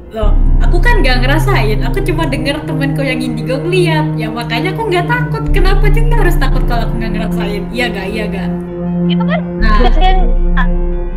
Loh, 0.09 0.33
aku 0.65 0.81
kan 0.81 1.05
nggak 1.05 1.21
ngerasain. 1.21 1.85
Aku 1.85 2.01
cuma 2.01 2.25
denger 2.25 2.57
temanku 2.65 3.05
yang 3.05 3.21
indigo 3.21 3.61
ngeliat. 3.61 4.17
Ya 4.17 4.31
makanya 4.31 4.73
aku 4.73 4.89
nggak 4.89 5.05
takut. 5.05 5.43
Kenapa 5.53 5.85
juga 5.93 6.25
harus 6.25 6.35
takut 6.39 6.63
kalau 6.65 6.89
aku 6.89 6.97
nggak 6.97 7.13
ngerasain? 7.19 7.63
Iya 7.69 7.85
gak? 7.93 8.07
Iya 8.09 8.23
gak? 8.31 8.49
Itu 9.05 9.23
kan 9.27 9.39
Nah, 9.59 9.77
biasanya 9.85 10.13
ah, 10.57 10.67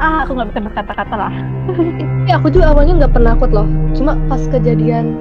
ah, 0.02 0.16
aku 0.26 0.30
nggak 0.36 0.48
bisa 0.52 0.60
berkata-kata 0.66 1.14
lah. 1.14 1.34
Ya 2.28 2.36
aku 2.42 2.52
juga 2.52 2.74
awalnya 2.74 3.06
nggak 3.06 3.14
penakut 3.16 3.50
loh. 3.54 3.64
Cuma 3.96 4.18
pas 4.28 4.42
kejadian 4.50 5.16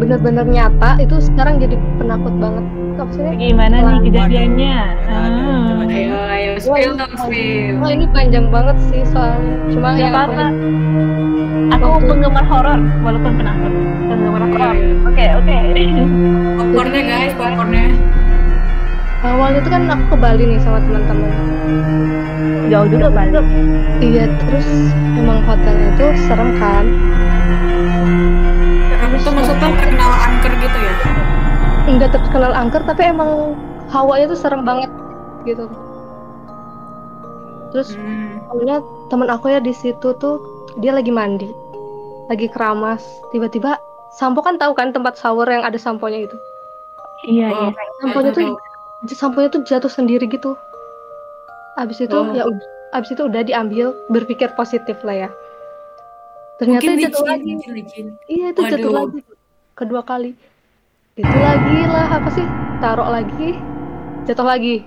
bener-bener 0.00 0.42
nyata 0.42 0.96
itu 0.98 1.20
sekarang 1.20 1.60
jadi 1.60 1.76
penakut 1.96 2.32
banget. 2.34 2.64
Maksudnya, 2.96 3.32
Gimana 3.34 3.76
nih 3.78 3.98
kejadiannya? 4.06 4.76
Ah. 5.08 5.88
ayo, 5.90 6.16
ayo, 6.28 6.50
spill 6.56 6.92
dong, 6.94 7.12
spill. 7.18 7.74
wah 7.80 7.90
ini 7.90 8.06
panjang 8.08 8.46
banget 8.48 8.76
sih 8.88 9.02
soalnya. 9.04 9.56
Cuma 9.68 9.88
Gak 9.90 10.00
yang 10.00 10.12
apa-apa. 10.14 10.44
aku- 10.48 10.68
Aku 11.70 11.86
penggemar 12.02 12.44
horor 12.44 12.80
walaupun 13.00 13.32
penakut. 13.36 13.72
Penggemar 14.04 14.42
horor. 14.46 14.74
Oke 15.06 15.24
oke. 15.34 15.56
Popcornnya 16.56 17.02
guys, 17.02 17.32
popcornnya. 17.34 17.86
awalnya 19.20 19.60
itu 19.60 19.68
kan 19.68 19.82
aku 19.86 20.04
ke 20.06 20.16
Bali 20.16 20.44
nih 20.46 20.58
sama 20.58 20.78
teman-teman. 20.80 21.32
Jauh 22.68 22.88
juga 22.88 23.08
banget. 23.10 23.44
Iya, 24.00 24.24
terus 24.38 24.68
emang 25.14 25.44
hotelnya 25.44 25.88
itu 25.90 26.06
serem 26.22 26.50
kan. 26.56 26.84
Maksudnya 29.50 29.74
terkenal 29.74 30.12
angker 30.22 30.52
gitu 30.56 30.78
ya? 30.78 30.94
Enggak 31.84 32.10
terkenal 32.14 32.52
angker 32.54 32.82
tapi 32.86 33.02
emang 33.04 33.58
hawanya 33.90 34.30
tuh 34.30 34.38
serem 34.38 34.62
banget 34.62 34.90
gitu. 35.42 35.66
Terus 37.70 37.98
Hmm. 37.98 38.38
Temen 39.06 39.26
aku 39.26 39.46
ya 39.46 39.58
di 39.58 39.70
situ 39.70 40.14
tuh 40.14 40.38
dia 40.78 40.90
lagi 40.90 41.10
mandi, 41.10 41.50
lagi 42.26 42.46
keramas. 42.46 43.02
Tiba-tiba 43.30 43.74
sampo 44.12 44.38
kan 44.38 44.54
tahu 44.54 44.70
kan 44.70 44.90
tempat 44.90 45.14
shower 45.14 45.46
yang 45.46 45.62
ada 45.62 45.74
samponya 45.76 46.30
itu. 46.30 46.36
Iya 47.26 47.50
Oh, 47.50 47.70
iya. 47.70 47.82
Samponya 48.00 48.30
tuh 48.30 48.44
tahu. 48.54 49.10
samponya 49.10 49.48
tuh 49.50 49.62
jatuh 49.62 49.90
sendiri 49.90 50.26
gitu. 50.26 50.54
Abis 51.74 51.98
itu 52.00 52.14
Oh. 52.14 52.30
ya 52.30 52.46
abis 52.92 53.10
itu 53.10 53.22
udah 53.24 53.42
diambil 53.42 53.98
berpikir 54.06 54.54
positif 54.54 54.94
lah 55.02 55.26
ya. 55.26 55.30
Ternyata 56.56 56.86
Mungkin 56.86 57.02
jatuh 57.02 57.22
licin, 57.24 57.30
lagi. 57.30 57.52
licin. 57.72 58.06
Iya 58.26 58.46
itu 58.50 58.60
jatuh 58.62 58.90
Waduh. 58.90 59.06
lagi 59.10 59.18
kedua 59.80 60.04
kali. 60.04 60.36
Itu 61.16 61.36
lagi 61.40 61.78
lah 61.88 62.08
apa 62.20 62.28
sih? 62.28 62.44
Taruh 62.84 63.08
lagi. 63.08 63.56
jatuh 64.28 64.44
lagi. 64.44 64.84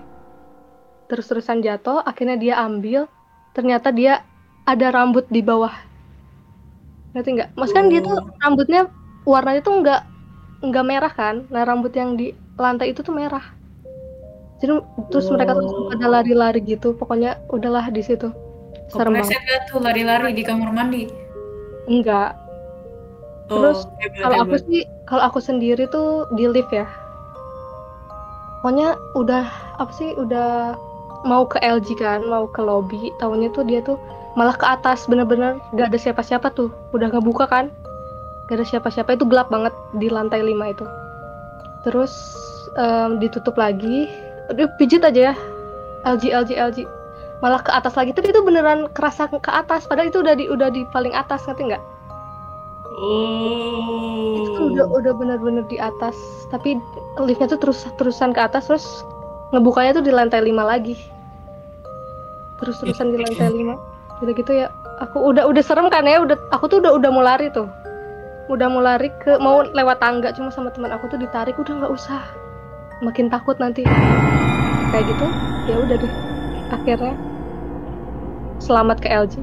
Terus-terusan 1.09 1.65
jatuh 1.65 2.05
akhirnya 2.05 2.37
dia 2.37 2.53
ambil. 2.61 3.09
Ternyata 3.57 3.89
dia 3.89 4.21
ada 4.69 4.93
rambut 4.93 5.25
di 5.33 5.41
bawah. 5.41 5.73
Ngerti 7.17 7.29
nggak? 7.41 7.49
Mas 7.57 7.73
kan 7.73 7.89
dia 7.89 8.05
tuh 8.05 8.21
rambutnya 8.37 8.87
warnanya 9.25 9.61
tuh 9.65 9.73
nggak 9.81 10.01
nggak 10.61 10.85
merah 10.85 11.13
kan? 11.13 11.35
Nah 11.49 11.65
rambut 11.65 11.91
yang 11.97 12.13
di 12.13 12.37
lantai 12.55 12.93
itu 12.93 13.01
tuh 13.01 13.13
merah. 13.13 13.43
Jadi 14.61 14.79
terus 15.11 15.27
mereka 15.27 15.57
tuh 15.57 15.89
pada 15.91 16.05
lari-lari 16.07 16.61
gitu. 16.63 16.93
Pokoknya 16.95 17.41
udahlah 17.49 17.89
di 17.89 17.99
situ. 18.05 18.29
Serem 18.93 19.17
banget. 19.17 19.41
tuh 19.67 19.81
lari-lari 19.81 20.37
di 20.37 20.45
kamar 20.45 20.69
mandi? 20.69 21.09
enggak 21.83 22.31
Oh, 22.31 22.42
Terus, 23.51 23.85
hebat, 23.99 24.19
kalau 24.23 24.37
aku 24.47 24.55
sih 24.63 24.81
kalau 25.03 25.23
aku 25.27 25.39
sendiri 25.43 25.83
tuh 25.91 26.27
di 26.33 26.47
lift 26.47 26.71
ya. 26.71 26.87
Pokoknya 28.63 28.95
udah 29.19 29.45
apa 29.75 29.91
sih 29.91 30.15
udah 30.15 30.79
mau 31.27 31.43
ke 31.43 31.59
LG 31.59 31.99
kan 31.99 32.23
mau 32.23 32.47
ke 32.47 32.63
lobby 32.63 33.11
tahunya 33.19 33.51
tuh 33.51 33.63
dia 33.67 33.83
tuh 33.83 33.99
malah 34.39 34.55
ke 34.55 34.63
atas 34.63 35.07
bener-bener 35.07 35.59
gak 35.75 35.91
ada 35.91 35.99
siapa-siapa 35.99 36.55
tuh. 36.55 36.71
Udah 36.95 37.11
ngebuka 37.11 37.51
kan 37.51 37.67
gak 38.47 38.63
ada 38.63 38.65
siapa-siapa 38.67 39.19
itu 39.19 39.27
gelap 39.27 39.51
banget 39.51 39.75
di 39.99 40.07
lantai 40.07 40.39
5 40.39 40.73
itu. 40.73 40.85
Terus 41.83 42.13
em, 42.79 43.19
ditutup 43.19 43.59
lagi. 43.59 44.07
Aduh, 44.47 44.71
pijit 44.79 45.03
aja 45.03 45.31
ya. 45.31 45.35
LG 46.07 46.31
LG 46.31 46.51
LG 46.55 46.79
malah 47.43 47.59
ke 47.59 47.75
atas 47.75 47.99
lagi 47.99 48.15
tapi 48.15 48.31
itu 48.31 48.39
beneran 48.39 48.87
kerasa 48.95 49.27
ke 49.27 49.51
atas. 49.51 49.83
Padahal 49.83 50.07
itu 50.07 50.23
udah 50.23 50.35
di 50.39 50.47
udah 50.47 50.71
di 50.71 50.87
paling 50.95 51.11
atas 51.11 51.43
ngerti 51.43 51.75
nggak 51.75 51.83
itu 52.93 54.49
kan 54.53 54.61
Oh. 54.61 54.69
udah 54.69 54.85
udah 54.89 55.13
benar-benar 55.17 55.65
di 55.65 55.81
atas. 55.81 56.15
Tapi 56.53 56.77
liftnya 57.25 57.49
tuh 57.49 57.59
terus 57.59 57.85
terusan 57.97 58.31
ke 58.31 58.41
atas 58.41 58.69
terus 58.69 58.85
ngebukanya 59.49 59.97
tuh 59.97 60.05
di 60.05 60.13
lantai 60.13 60.45
5 60.45 60.61
lagi. 60.61 60.97
Terus 62.61 62.77
terusan 62.79 63.13
di 63.13 63.17
lantai 63.21 63.49
5 63.49 63.75
gitu 64.21 64.31
gitu 64.37 64.51
ya. 64.53 64.67
Aku 65.01 65.25
udah 65.25 65.49
udah 65.49 65.63
serem 65.65 65.89
kan 65.89 66.05
ya? 66.05 66.21
Udah 66.21 66.37
aku 66.53 66.69
tuh 66.69 66.77
udah 66.85 66.93
udah 66.93 67.09
mau 67.09 67.25
lari 67.25 67.49
tuh. 67.49 67.65
Udah 68.51 68.67
mau 68.69 68.83
lari 68.83 69.09
ke 69.23 69.41
mau 69.41 69.65
lewat 69.65 69.97
tangga 69.97 70.29
cuma 70.35 70.53
sama 70.53 70.69
teman 70.69 70.93
aku 70.93 71.09
tuh 71.09 71.17
ditarik. 71.17 71.57
Udah 71.57 71.73
nggak 71.83 71.91
usah. 71.91 72.21
Makin 73.01 73.33
takut 73.33 73.57
nanti. 73.57 73.83
Kayak 74.93 75.05
gitu 75.09 75.25
ya 75.65 75.75
udah 75.81 75.95
deh. 75.97 76.13
Akhirnya 76.69 77.13
selamat 78.61 79.01
ke 79.01 79.09
LG 79.09 79.41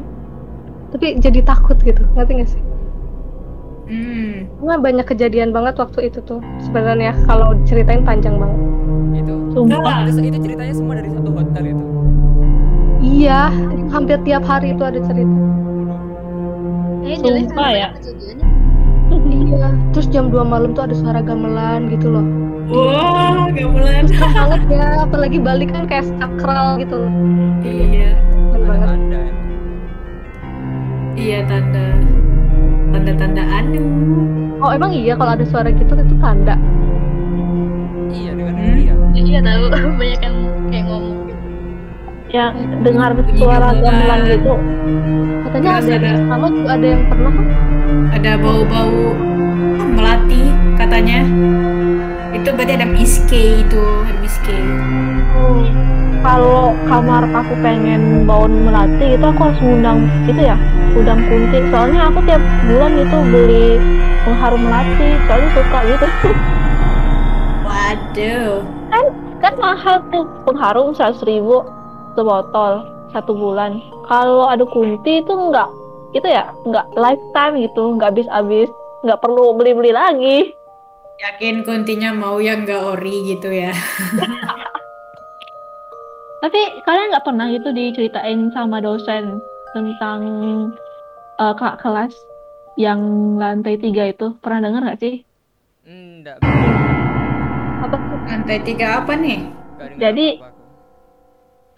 tapi 0.91 1.19
jadi 1.23 1.43
takut 1.47 1.79
gitu. 1.83 2.03
Ngerti 2.15 2.33
gak 2.41 2.51
sih 2.51 2.70
Hmm. 3.91 4.47
Cuma 4.63 4.79
banyak 4.79 5.03
kejadian 5.03 5.51
banget 5.51 5.75
waktu 5.83 6.07
itu 6.07 6.23
tuh. 6.23 6.39
Sebenarnya 6.63 7.11
kalau 7.27 7.59
ceritain 7.67 8.07
panjang 8.07 8.39
banget. 8.39 8.59
Itu 9.19 9.35
Sumpah. 9.51 10.07
itu, 10.07 10.23
itu 10.31 10.39
ceritanya 10.47 10.75
semua 10.79 10.95
dari 11.03 11.11
satu 11.11 11.31
hotel 11.35 11.65
itu. 11.75 11.85
Iya, 13.01 13.51
hampir 13.91 14.23
tiap 14.23 14.47
hari 14.47 14.79
itu 14.79 14.83
ada 14.87 15.01
cerita. 15.03 15.37
Eh, 17.03 17.19
Sumpah 17.19 17.71
ya. 17.75 17.89
Iya. 19.11 19.67
Terus 19.91 20.07
jam 20.15 20.31
2 20.31 20.39
malam 20.47 20.71
tuh 20.71 20.87
ada 20.87 20.95
suara 20.95 21.19
gamelan 21.19 21.91
gitu 21.91 22.15
loh. 22.15 22.23
Wah, 22.71 23.51
gamelan. 23.51 24.07
Serem 24.07 24.31
banget 24.31 24.63
ya, 24.71 24.87
apalagi 25.03 25.39
balik 25.43 25.75
kan 25.75 25.91
kayak 25.91 26.07
sakral 26.15 26.79
gitu 26.79 26.95
loh. 26.95 27.13
Iya. 27.67 28.15
Banget. 28.55 28.87
tanda 28.87 29.19
ya. 29.19 29.35
Iya 31.19 31.41
tanda 31.51 32.20
tanda-tanda 32.91 33.43
anu. 33.45 33.83
Oh, 34.59 34.71
emang 34.71 34.93
iya 34.93 35.15
kalau 35.15 35.33
ada 35.33 35.45
suara 35.45 35.71
gitu 35.71 35.93
itu 35.93 36.15
tanda. 36.19 36.55
Iya 38.11 38.31
dengan 38.35 38.55
Hmm. 38.55 38.77
iya. 38.77 38.95
Iya 39.11 39.39
tahu 39.41 39.65
banyak 40.01 40.21
yang 40.21 40.37
kayak 40.69 40.85
ngomong 40.87 41.17
gitu. 41.25 41.35
yang 42.31 42.53
dengar 42.81 43.11
suara 43.35 43.75
gamelan 43.75 44.21
gitu 44.25 44.55
Katanya 45.43 45.71
ada 45.77 45.93
ada- 45.93 46.23
sama 46.25 46.47
juga 46.47 46.71
ada 46.75 46.87
yang 46.87 47.03
pernah 47.05 47.33
kan? 47.33 47.47
Ada 48.15 48.31
bau-bau 48.39 49.03
melati 49.91 50.43
katanya. 50.77 51.21
Itu 52.31 52.55
berarti 52.55 52.73
ada 52.73 52.87
miske 52.87 53.43
itu, 53.59 53.83
ada 54.07 54.19
miske. 54.23 54.55
Oh, 55.35 55.67
kalau 56.23 56.63
kamar 56.87 57.27
aku 57.27 57.55
pengen 57.59 58.23
bangun 58.23 58.63
melati 58.63 59.19
itu 59.19 59.25
aku 59.25 59.41
harus 59.43 59.59
ngundang 59.59 59.99
gitu 60.25 60.43
ya 60.45 60.57
undang 60.95 61.23
kunti 61.31 61.59
soalnya 61.71 62.11
aku 62.11 62.19
tiap 62.27 62.43
bulan 62.67 62.93
itu 62.99 63.19
beli 63.31 63.69
pengharum 64.27 64.63
melati 64.63 65.09
soalnya 65.27 65.49
suka 65.55 65.79
gitu. 65.87 66.07
Waduh. 67.67 68.51
kan 69.41 69.55
mahal 69.57 69.97
tuh. 70.13 70.27
Pengharum 70.45 70.93
seratus 70.93 71.25
ribu 71.25 71.65
sebotol 72.19 72.85
satu 73.15 73.33
bulan. 73.33 73.81
Kalau 74.11 74.51
ada 74.51 74.67
kunti 74.67 75.23
itu 75.23 75.33
enggak 75.33 75.71
itu 76.13 76.27
ya 76.27 76.51
enggak 76.67 76.87
lifetime 76.99 77.55
gitu. 77.63 77.83
Enggak 77.97 78.13
habis-habis. 78.15 78.69
Nggak 79.01 79.21
perlu 79.23 79.57
beli-beli 79.57 79.93
lagi. 79.97 80.39
Yakin 81.21 81.65
kuntinya 81.65 82.13
mau 82.13 82.41
yang 82.41 82.69
nggak 82.69 82.81
ori 82.81 83.33
gitu 83.33 83.49
ya. 83.49 83.73
Tapi 86.41 86.61
kalian 86.89 87.13
nggak 87.13 87.27
pernah 87.29 87.47
gitu 87.53 87.69
diceritain 87.73 88.49
sama 88.53 88.81
dosen 88.81 89.41
tentang 89.73 90.21
eh, 91.39 91.55
kak 91.57 91.81
kelas 91.83 92.15
yang 92.79 93.01
lantai 93.37 93.77
tiga 93.77 94.09
itu 94.09 94.37
pernah 94.39 94.71
dengar 94.71 94.83
nggak 94.87 95.01
sih? 95.01 95.15
Enggak. 95.85 96.39
Apa? 97.83 97.97
Lantai 98.29 98.59
tiga 98.63 99.03
apa 99.03 99.13
nih? 99.17 99.41
Jadi-. 99.99 100.41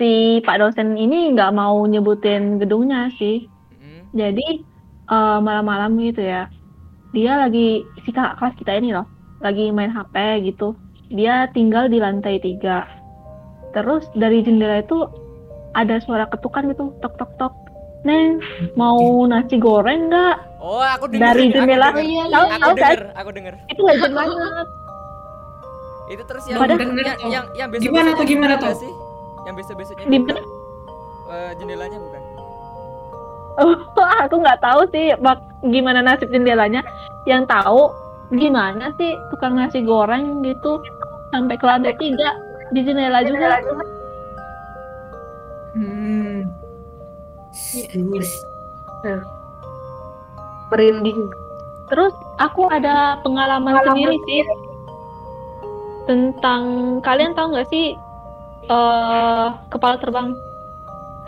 Si 0.00 0.42
Pak 0.42 0.58
dosen 0.58 0.98
ini 0.98 1.30
nggak 1.30 1.54
mau 1.54 1.78
nyebutin 1.86 2.58
gedungnya 2.58 3.12
sih. 3.22 3.46
Mm-mm. 3.46 4.10
Jadi 4.10 4.48
eh, 5.06 5.38
malam-malam 5.38 5.94
gitu 6.02 6.26
ya, 6.26 6.50
dia 7.14 7.38
lagi 7.38 7.86
si 8.02 8.10
kakak 8.10 8.40
kelas 8.40 8.54
kita 8.58 8.72
ini 8.82 8.90
loh, 8.96 9.06
lagi 9.44 9.70
main 9.70 9.92
HP 9.92 10.42
gitu. 10.48 10.74
Dia 11.12 11.46
tinggal 11.52 11.92
di 11.92 12.00
lantai 12.00 12.40
tiga. 12.40 12.88
Terus 13.76 14.08
dari 14.16 14.40
jendela 14.42 14.80
itu 14.80 15.06
ada 15.76 16.00
suara 16.02 16.24
ketukan 16.28 16.72
gitu, 16.72 16.92
tok 16.98 17.14
tok 17.20 17.32
tok. 17.36 17.54
Neng, 18.02 18.42
mau 18.74 18.98
nasi 19.24 19.56
goreng 19.56 20.10
nggak? 20.10 20.36
Oh, 20.58 20.82
aku 20.82 21.06
dengar. 21.06 21.32
Dari 21.32 21.44
aku 21.44 21.54
jendela. 21.54 21.88
dengar. 21.88 22.02
iya, 22.02 22.24
Tahu 22.26 22.44
Aku 22.44 22.58
tahu 22.58 22.74
kan? 22.74 22.76
dengar, 22.76 23.00
aku 23.14 23.30
dengar. 23.30 23.52
Itu 23.68 23.80
legend 23.80 24.12
banget. 24.12 24.66
Itu 26.04 26.22
terus 26.24 26.44
yang 26.44 26.58
Padahal- 26.58 26.76
yang 26.76 26.90
Denger 26.90 27.04
yang 27.04 27.16
tuh. 27.16 27.30
yang, 27.30 27.46
yang 27.54 27.68
besok 27.70 27.84
Gimana 27.84 28.08
tuh, 28.12 28.24
gimana 28.26 28.54
tuh? 28.58 28.74
sih? 28.76 28.92
Yang 29.42 29.54
besok-besoknya 29.56 30.04
Di 30.04 30.18
buka, 30.18 30.34
eh, 31.28 31.50
jendelanya 31.56 31.98
bukan. 32.00 32.22
Oh, 33.54 33.74
aku 34.24 34.34
nggak 34.36 34.60
tahu 34.60 34.80
sih 34.90 35.06
bak 35.16 35.38
gimana 35.64 36.00
nasib 36.00 36.28
jendelanya. 36.28 36.82
Yang 37.22 37.46
tahu 37.48 37.82
gimana 38.32 38.90
sih 38.96 39.14
tukang 39.30 39.54
nasi 39.54 39.78
goreng 39.80 40.42
gitu 40.42 40.82
sampai 41.30 41.54
ke 41.54 41.64
lantai 41.64 41.94
tiga 41.96 42.34
di 42.70 42.82
jendela 42.82 43.22
juga. 43.22 43.62
Hmm. 45.72 46.44
Sus. 47.52 48.30
Merinding. 50.72 51.20
Terus 51.92 52.14
aku 52.40 52.64
ada 52.72 53.20
pengalaman 53.20 53.76
sendiri 53.84 54.16
sih 54.24 54.40
tentang 56.02 56.62
kalian 57.04 57.36
tahu 57.36 57.52
nggak 57.52 57.68
sih 57.68 57.92
eh 58.64 59.46
kepala 59.68 60.00
terbang? 60.00 60.32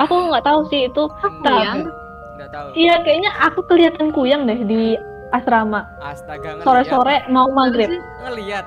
Aku 0.00 0.32
nggak 0.32 0.42
tahu 0.42 0.64
sih 0.72 0.88
itu. 0.88 1.04
Kuyang? 1.44 1.86
Enggak 2.34 2.50
tahu. 2.50 2.66
Iya 2.74 2.94
kayaknya 3.04 3.30
aku 3.38 3.60
kelihatan 3.68 4.08
kuyang 4.10 4.48
deh 4.48 4.58
di 4.64 4.96
asrama 5.30 5.86
Astaga 6.00 6.62
sore-sore 6.62 7.26
mau 7.28 7.46
maghrib. 7.52 7.90
Ngeliat. 8.24 8.64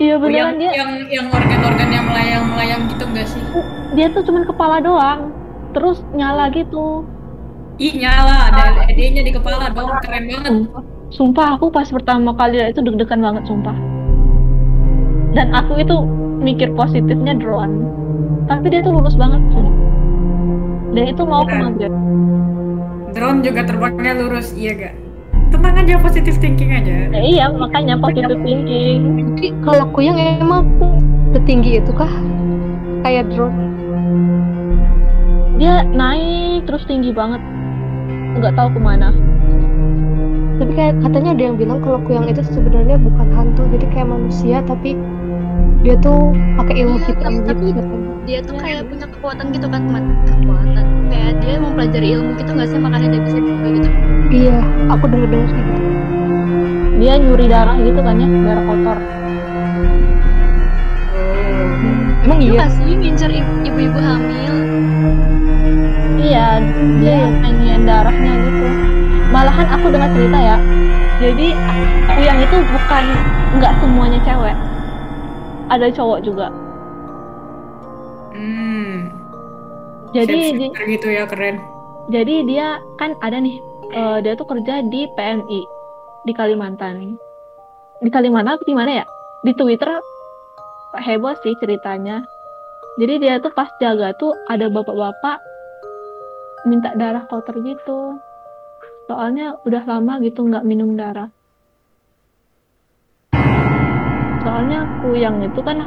Iya 0.00 0.16
Oh, 0.16 0.24
yang, 0.26 0.56
beneran 0.56 0.56
dia 0.56 0.70
yang 0.72 0.90
yang 1.12 1.26
organ-organnya 1.28 2.00
melayang-melayang 2.00 2.80
gitu 2.90 3.04
enggak 3.06 3.28
sih? 3.28 3.42
dia 3.92 4.08
tuh 4.08 4.24
cuman 4.24 4.42
kepala 4.48 4.80
doang. 4.80 5.30
Terus 5.72 6.04
nyala 6.12 6.52
gitu. 6.52 7.04
Ih 7.80 7.96
nyala, 7.96 8.52
ada 8.52 8.84
LED-nya 8.84 9.24
di 9.24 9.32
kepala 9.32 9.72
dong, 9.72 9.96
keren 10.04 10.28
banget. 10.28 10.52
Sumpah, 11.12 11.56
aku 11.56 11.72
pas 11.72 11.88
pertama 11.88 12.36
kali 12.36 12.60
itu 12.68 12.84
deg-degan 12.84 13.24
banget 13.24 13.44
sumpah. 13.48 13.76
Dan 15.32 15.56
aku 15.56 15.80
itu 15.80 15.96
mikir 16.44 16.76
positifnya 16.76 17.32
drone. 17.40 17.88
Tapi 18.44 18.68
dia 18.68 18.84
tuh 18.84 19.00
lurus 19.00 19.16
banget. 19.16 19.40
sumpah. 19.48 19.76
Dan 20.92 21.04
itu 21.08 21.22
mau 21.24 21.48
ke 21.48 21.56
maghrib. 21.56 21.92
Drone 23.16 23.40
juga 23.40 23.64
terbangnya 23.64 24.12
lurus, 24.20 24.52
iya 24.52 24.72
gak? 24.76 24.94
Tenang 25.52 25.84
aja, 25.84 25.96
positive 26.00 26.36
thinking 26.40 26.72
aja. 26.72 27.12
Ya, 27.12 27.20
iya, 27.20 27.44
makanya 27.48 27.96
positive 27.96 28.40
thinking. 28.44 29.00
Jadi 29.36 29.48
kalau 29.64 29.88
kuyang 29.96 30.16
emang 30.20 30.68
setinggi 31.32 31.80
itu 31.80 31.92
kah? 31.96 32.12
Kayak 33.04 33.32
drone. 33.32 33.71
Dia 35.62 35.86
naik 35.86 36.66
terus 36.66 36.82
tinggi 36.90 37.14
banget. 37.14 37.38
Nggak 38.34 38.58
tahu 38.58 38.74
ke 38.74 38.80
mana. 38.82 39.14
Tapi 40.58 40.74
kayak 40.74 40.98
katanya 41.06 41.38
ada 41.38 41.42
yang 41.46 41.54
bilang 41.54 41.78
kalau 41.86 42.02
kuyang 42.02 42.26
itu 42.26 42.42
sebenarnya 42.42 42.98
bukan 42.98 43.30
hantu, 43.30 43.62
jadi 43.70 43.86
kayak 43.94 44.08
manusia 44.10 44.58
tapi 44.66 44.98
dia 45.86 45.94
tuh 46.02 46.34
pakai 46.58 46.82
ilmu 46.82 46.98
Iya, 46.98 47.06
hitam 47.14 47.22
tapi- 47.22 47.38
gitu 47.46 47.78
tapi- 47.78 47.78
katanya. 47.78 48.10
dia 48.26 48.38
tuh 48.42 48.56
kayak 48.58 48.82
punya 48.90 49.06
kekuatan 49.06 49.46
gitu 49.54 49.66
kan 49.70 49.80
teman 49.86 50.04
kekuatan. 50.26 50.84
Kayak 51.14 51.32
dia 51.38 51.54
mempelajari 51.62 52.08
ilmu 52.10 52.30
gitu 52.42 52.50
nggak 52.58 52.66
sih? 52.66 52.78
Makanya 52.82 53.08
dia 53.14 53.22
bisa 53.22 53.38
berubah 53.38 53.70
gitu. 53.70 53.88
Iya 54.34 54.56
aku 54.90 55.04
denger 55.06 55.28
dengar 55.30 55.46
sih 55.46 55.62
gitu. 55.62 55.82
Dia 56.98 57.12
nyuri 57.22 57.46
darah 57.46 57.76
gitu 57.78 58.00
kan 58.02 58.14
ya, 58.18 58.28
darah 58.42 58.64
kotor. 58.66 58.98
emang 62.22 62.38
dia 62.38 62.50
iya? 62.50 62.60
pasti 62.66 62.82
ngincer 62.86 63.30
ibu- 63.30 63.62
ibu-ibu 63.66 63.98
hamil 63.98 64.54
Iya, 66.22 66.62
dia 67.02 67.14
yang 67.26 67.34
pengen 67.42 67.82
darahnya 67.82 68.32
gitu. 68.46 68.66
Malahan 69.34 69.66
aku 69.74 69.90
dengar 69.90 70.10
cerita 70.14 70.38
ya. 70.38 70.56
Jadi 71.18 71.48
yang 72.22 72.38
itu 72.38 72.56
bukan 72.62 73.04
nggak 73.58 73.74
semuanya 73.82 74.20
cewek. 74.22 74.56
Ada 75.66 75.86
cowok 75.90 76.18
juga. 76.22 76.46
Hmm. 78.30 79.10
Jadi 80.14 80.30
di, 80.30 80.42
Shapeshifter 80.46 80.84
gitu 80.86 81.08
ya 81.10 81.24
keren. 81.26 81.56
jadi 82.12 82.44
dia 82.44 82.76
kan 83.00 83.16
ada 83.24 83.40
nih 83.40 83.56
eh, 83.96 84.18
dia 84.20 84.36
tuh 84.36 84.44
kerja 84.44 84.84
di 84.86 85.10
PMI 85.18 85.60
di 86.22 86.32
Kalimantan. 86.36 87.18
Di 87.98 88.10
Kalimantan 88.14 88.60
apa 88.60 88.64
di 88.66 88.74
mana 88.78 89.02
ya? 89.02 89.04
Di 89.42 89.52
Twitter 89.58 89.90
heboh 91.02 91.34
sih 91.42 91.56
ceritanya. 91.58 92.22
Jadi 93.00 93.24
dia 93.24 93.40
tuh 93.40 93.50
pas 93.56 93.72
jaga 93.80 94.12
tuh 94.20 94.36
ada 94.52 94.68
bapak-bapak 94.68 95.51
minta 96.68 96.94
darah 96.94 97.24
kotor 97.26 97.58
gitu. 97.62 98.18
Soalnya 99.10 99.58
udah 99.66 99.82
lama 99.84 100.22
gitu 100.22 100.46
nggak 100.46 100.66
minum 100.66 100.94
darah. 100.94 101.28
Soalnya 104.42 104.86
kuyang 105.02 105.38
itu 105.46 105.60
kan 105.62 105.78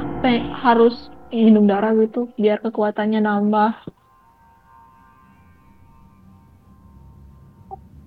harus 0.64 1.12
minum 1.32 1.68
darah 1.68 1.92
gitu 2.00 2.32
biar 2.40 2.64
kekuatannya 2.64 3.20
nambah. 3.20 3.72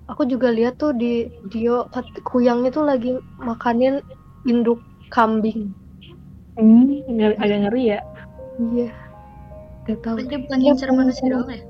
aku 0.09 0.25
juga 0.25 0.49
lihat 0.49 0.81
tuh 0.81 0.91
di 0.97 1.29
Dio 1.47 1.85
kuyangnya 2.25 2.73
tuh 2.73 2.83
lagi 2.83 3.13
makanin 3.39 4.01
induk 4.43 4.81
kambing 5.13 5.71
Hmm, 6.59 6.91
agak 7.39 7.71
ngeri 7.71 7.95
ya. 7.95 7.99
iya 8.75 8.91
gak 9.87 10.03
tahu 10.03 10.19
dia 10.27 10.43
bukan 10.43 10.57
ngincer 10.59 10.91
punya- 10.91 10.99
manusia 10.99 11.25
doang 11.31 11.47
ya 11.55 11.61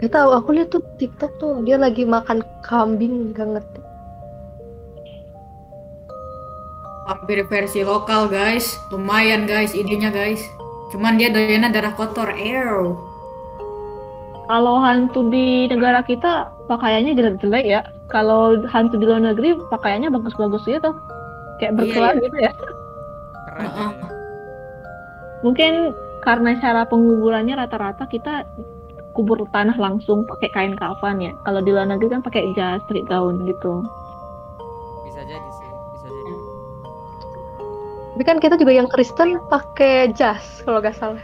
gak 0.00 0.16
tahu 0.16 0.30
aku 0.32 0.48
lihat 0.56 0.72
tuh 0.72 0.82
TikTok 0.96 1.32
tuh 1.36 1.60
dia 1.62 1.76
lagi 1.76 2.08
makan 2.08 2.40
kambing 2.64 3.36
gak 3.36 3.48
ngerti 3.52 3.80
Vampir 7.10 7.42
versi 7.50 7.82
lokal 7.82 8.30
guys. 8.30 8.78
Lumayan 8.94 9.42
guys 9.42 9.74
idenya 9.74 10.14
guys. 10.14 10.38
Cuman 10.94 11.18
dia 11.18 11.26
doyannya 11.26 11.74
darah 11.74 11.90
kotor. 11.98 12.30
Ew. 12.38 12.94
Kalau 14.46 14.78
hantu 14.78 15.26
di 15.26 15.66
negara 15.66 16.06
kita 16.06 16.54
pakaiannya 16.70 17.18
jelek-jelek 17.18 17.66
ya. 17.66 17.82
Kalau 18.14 18.62
hantu 18.62 18.94
di 18.94 19.10
luar 19.10 19.26
negeri 19.26 19.58
pakaiannya 19.74 20.06
bagus-bagus 20.06 20.62
gitu. 20.70 20.94
Kayak 21.58 21.82
berkelar 21.82 22.14
iya. 22.14 22.22
gitu 22.22 22.38
ya. 22.38 22.52
Keren. 22.54 23.58
Heeh. 23.58 23.90
ya. 23.90 24.08
Mungkin 25.42 25.72
karena 26.22 26.62
cara 26.62 26.86
penguburannya 26.86 27.58
rata-rata 27.58 28.06
kita 28.06 28.46
kubur 29.20 29.44
tanah 29.52 29.76
langsung 29.76 30.24
pakai 30.24 30.48
kain 30.56 30.74
kafan 30.80 31.20
ya. 31.20 31.36
Kalau 31.44 31.60
di 31.60 31.76
luar 31.76 31.84
negeri 31.92 32.16
kan 32.16 32.24
pakai 32.24 32.56
jas, 32.56 32.80
street 32.88 33.04
gown 33.04 33.44
gitu. 33.44 33.84
Bisa 35.04 35.20
jadi 35.28 35.48
sih, 35.52 35.68
bisa 35.92 36.08
jadi. 36.08 36.32
tapi 38.16 38.22
kan 38.24 38.40
kita 38.40 38.56
juga 38.56 38.72
yang 38.72 38.88
Kristen 38.88 39.36
pakai 39.52 40.16
jas 40.16 40.64
kalau 40.64 40.80
gak 40.80 40.96
salah 40.96 41.20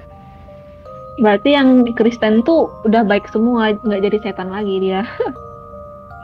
Berarti 1.17 1.57
yang 1.57 1.89
Kristen 1.97 2.45
tuh 2.45 2.69
udah 2.85 3.01
baik 3.01 3.25
semua, 3.33 3.73
nggak 3.73 4.05
jadi 4.05 4.17
setan 4.21 4.53
lagi 4.53 4.77
dia. 4.85 5.01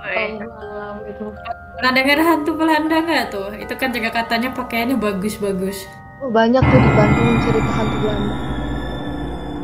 malam 0.05 1.01
gitu 1.09 1.33
Pernah 1.81 1.93
dengar 1.97 2.19
hantu 2.21 2.53
Belanda 2.53 3.01
nggak 3.01 3.33
tuh? 3.33 3.49
Itu 3.57 3.73
kan 3.81 3.97
juga 3.97 4.13
katanya 4.13 4.53
pakaiannya 4.53 5.01
bagus-bagus. 5.01 5.89
Oh, 6.21 6.29
banyak 6.29 6.61
tuh 6.61 6.79
di 6.79 6.91
Bandung 6.93 7.41
cerita 7.43 7.71
hantu 7.73 7.97
Belanda 7.99 8.37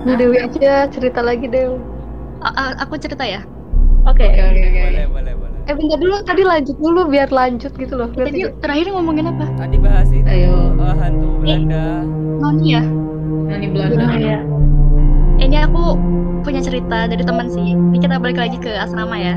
Lu 0.06 0.12
Dewi 0.18 0.38
aja 0.42 0.86
cerita 0.90 1.20
lagi 1.22 1.46
Dew 1.46 1.97
Aku 2.78 2.94
cerita 2.96 3.22
ya 3.22 3.42
Oke. 4.04 4.24
Oke 4.24 4.40
oke 4.40 4.62
oke. 4.62 4.80
Boleh, 4.80 5.06
boleh, 5.06 5.32
boleh. 5.36 5.58
Eh 5.64 5.74
bentar 5.74 5.98
dulu, 5.98 6.16
tadi 6.22 6.42
lanjut 6.42 6.76
dulu 6.76 7.00
biar 7.06 7.28
lanjut 7.28 7.72
gitu 7.72 7.94
loh 7.94 8.08
biar 8.08 8.26
tadi 8.26 8.40
tidak- 8.40 8.56
terakhir 8.58 8.86
ngomongin 8.88 9.26
apa 9.28 9.46
Tadi 9.54 9.76
bahas 9.76 10.08
itu 10.08 10.24
Ayo. 10.24 10.72
eh, 10.72 10.94
hantu 10.96 11.28
Belanda. 11.38 11.84
Noni 12.38 12.66
ya 12.70 12.82
Nani 13.44 13.66
Belanda. 13.68 14.04
Ya. 14.14 14.40
ini 15.38 15.56
aku 15.56 15.94
punya 16.40 16.58
cerita 16.58 17.04
dari 17.04 17.20
teman 17.20 17.46
sih 17.46 17.62
ini 17.68 17.96
kita 17.96 18.16
balik 18.16 18.38
lagi 18.38 18.56
ke 18.56 18.72
asrama 18.72 19.14
ya 19.14 19.36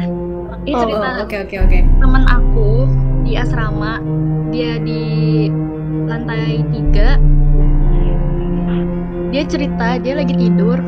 ini 0.62 0.72
Oh, 0.72 0.80
cerita 0.80 1.08
oh, 1.12 1.26
oke 1.26 1.36
oke 1.42 1.56
oke. 1.60 1.80
teman 2.00 2.24
aku 2.26 2.70
di 3.22 3.34
asrama 3.36 4.00
dia 4.50 4.78
di 4.78 5.04
lantai 6.04 6.64
tiga 6.70 7.20
dia 9.30 9.44
cerita 9.44 9.98
dia 9.98 10.14
lagi 10.14 10.34
tidur 10.34 10.80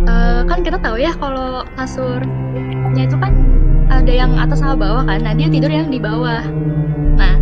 Eh, 0.00 0.40
kan 0.44 0.58
kita 0.60 0.78
tahu 0.78 0.96
ya 0.96 1.12
kalau 1.12 1.60
kasurnya 1.76 2.24
itu 3.04 3.16
kan 3.16 3.32
ada 3.86 4.08
yang 4.08 4.32
atas 4.34 4.58
sama 4.58 4.74
bawah 4.74 5.02
kan 5.04 5.20
nah 5.20 5.32
dia 5.32 5.46
tidur 5.46 5.68
yang 5.68 5.88
di 5.88 5.98
bawah 5.98 6.40
nah 7.14 7.34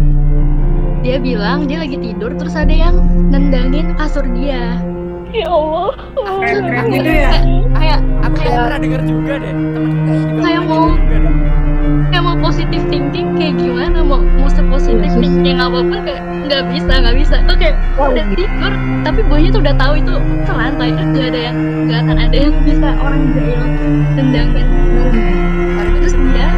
dia 1.00 1.16
bilang 1.16 1.64
dia 1.64 1.78
lagi 1.78 1.94
tidur 1.96 2.34
terus 2.34 2.52
ada 2.52 2.72
yang 2.72 2.98
nendangin 3.28 3.94
kasur 3.94 4.26
dia 4.28 4.80
Ya 5.28 5.44
Allah. 5.44 5.92
Keren-keren 6.40 6.88
gitu 6.88 7.10
ya. 7.12 7.30
kayak 7.70 8.00
Aku 8.24 8.32
kayak 8.32 8.48
kayak 8.48 8.64
pernah 8.64 8.80
dengar 8.80 9.02
juga 9.04 9.32
deh. 9.36 9.52
Temen 9.52 9.90
juga 9.92 10.40
Kayak 10.40 10.62
mau- 10.64 10.96
kayak 12.08 12.22
mau 12.24 12.36
positif 12.40 12.80
thinking 12.88 13.28
kayak 13.36 13.54
gimana 13.60 13.98
mau 14.00 14.24
mau 14.24 14.48
sepositif 14.48 15.12
thinking 15.14 15.60
apa 15.60 15.84
pun 15.84 16.00
kayak 16.00 16.24
nggak 16.48 16.64
bisa 16.72 16.92
nggak 17.04 17.16
bisa 17.20 17.36
oke 17.44 17.68
udah 18.00 18.24
tidur 18.32 18.72
tapi 19.04 19.20
boynya 19.28 19.48
tuh 19.52 19.60
udah 19.60 19.74
tahu 19.76 19.92
itu 20.00 20.14
ke 20.48 20.52
lantai 20.56 20.88
nggak 20.96 21.26
ada 21.28 21.40
yang 21.52 21.56
nggak 21.84 22.00
akan 22.08 22.16
ada 22.16 22.36
yang 22.36 22.54
bisa 22.64 22.88
orang 22.96 23.22
jahil 23.36 23.62
tendangin 24.16 24.66
terus 26.00 26.14
dia 26.16 26.48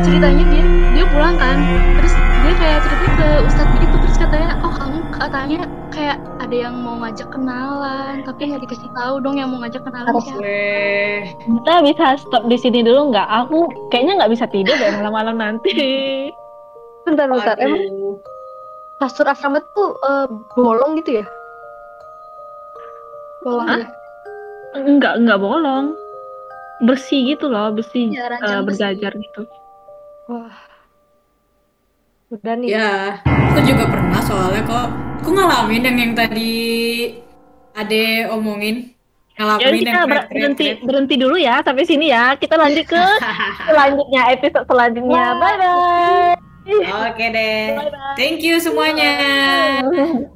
ceritanya 0.00 0.44
dia 0.48 0.64
dia 0.96 1.04
pulang 1.12 1.36
kan 1.36 1.58
terus 2.00 2.14
dia 2.16 2.52
kayak 2.56 2.78
ceritanya 2.80 3.12
ke 3.12 3.28
ustadz 3.44 3.76
gitu 3.76 3.96
terus 4.00 4.16
katanya 4.16 4.48
oh 4.64 4.72
kamu 4.72 4.98
katanya 5.12 5.60
kayak 5.92 6.18
ada 6.40 6.56
yang 6.56 6.74
mau 6.80 6.96
ngajak 7.04 7.28
kenalan 7.28 8.14
tapi 8.24 8.40
nggak 8.48 8.62
dikasih 8.64 8.88
tahu 8.96 9.20
dong 9.20 9.36
yang 9.36 9.52
mau 9.52 9.60
ngajak 9.60 9.84
kenalan 9.84 10.12
siapa 10.24 10.40
Weh. 10.40 11.20
Kita 11.44 11.74
bisa 11.84 12.06
stop 12.20 12.44
di 12.48 12.56
sini 12.56 12.80
dulu 12.80 13.12
nggak? 13.12 13.28
Aku 13.44 13.68
kayaknya 13.92 14.24
nggak 14.24 14.32
bisa 14.32 14.44
tidur 14.48 14.76
deh 14.76 14.92
malam-malam 14.96 15.36
nanti. 15.36 15.72
bentar 17.06 17.30
bentar 17.30 17.56
emang. 17.62 17.80
Kasur 18.96 19.26
asrama 19.26 19.60
tuh 19.72 19.96
eh, 19.98 20.26
bolong 20.54 20.96
gitu 20.98 21.20
ya 21.20 21.26
bawahnya 23.42 23.86
Enggak, 24.76 25.16
enggak 25.16 25.40
bolong. 25.40 25.96
Bersih 26.84 27.32
gitu 27.32 27.48
loh, 27.48 27.72
bersih 27.72 28.12
Ya, 28.12 28.28
besi. 28.60 28.60
berjajar 28.68 29.12
gitu. 29.16 29.48
wah 30.28 30.52
udah 32.28 32.54
nih 32.60 32.68
Ya, 32.76 33.16
aku 33.24 33.64
juga 33.64 33.88
pernah 33.88 34.20
soalnya 34.20 34.60
kok. 34.68 34.86
Aku 35.24 35.32
ngalamin 35.32 35.80
yang 35.80 35.96
yang 35.96 36.12
tadi 36.12 36.52
Ade 37.72 38.28
omongin. 38.28 38.92
Ya 39.32 39.40
Ngalamin 39.48 39.80
kita 39.80 39.88
yang 39.88 40.04
ber- 40.04 40.28
berhenti 40.28 40.66
berhenti 40.84 41.14
dulu 41.16 41.40
ya 41.40 41.64
sampai 41.64 41.88
sini 41.88 42.12
ya. 42.12 42.36
Kita 42.36 42.60
lanjut 42.60 42.84
ke 42.84 43.00
selanjutnya 43.70 44.22
episode 44.28 44.66
selanjutnya. 44.68 45.24
Bye 45.40 45.56
bye. 45.56 46.45
Oke 46.66 47.26
deh. 47.30 47.78
Thank 48.18 48.42
you 48.42 48.58
semuanya. 48.58 50.26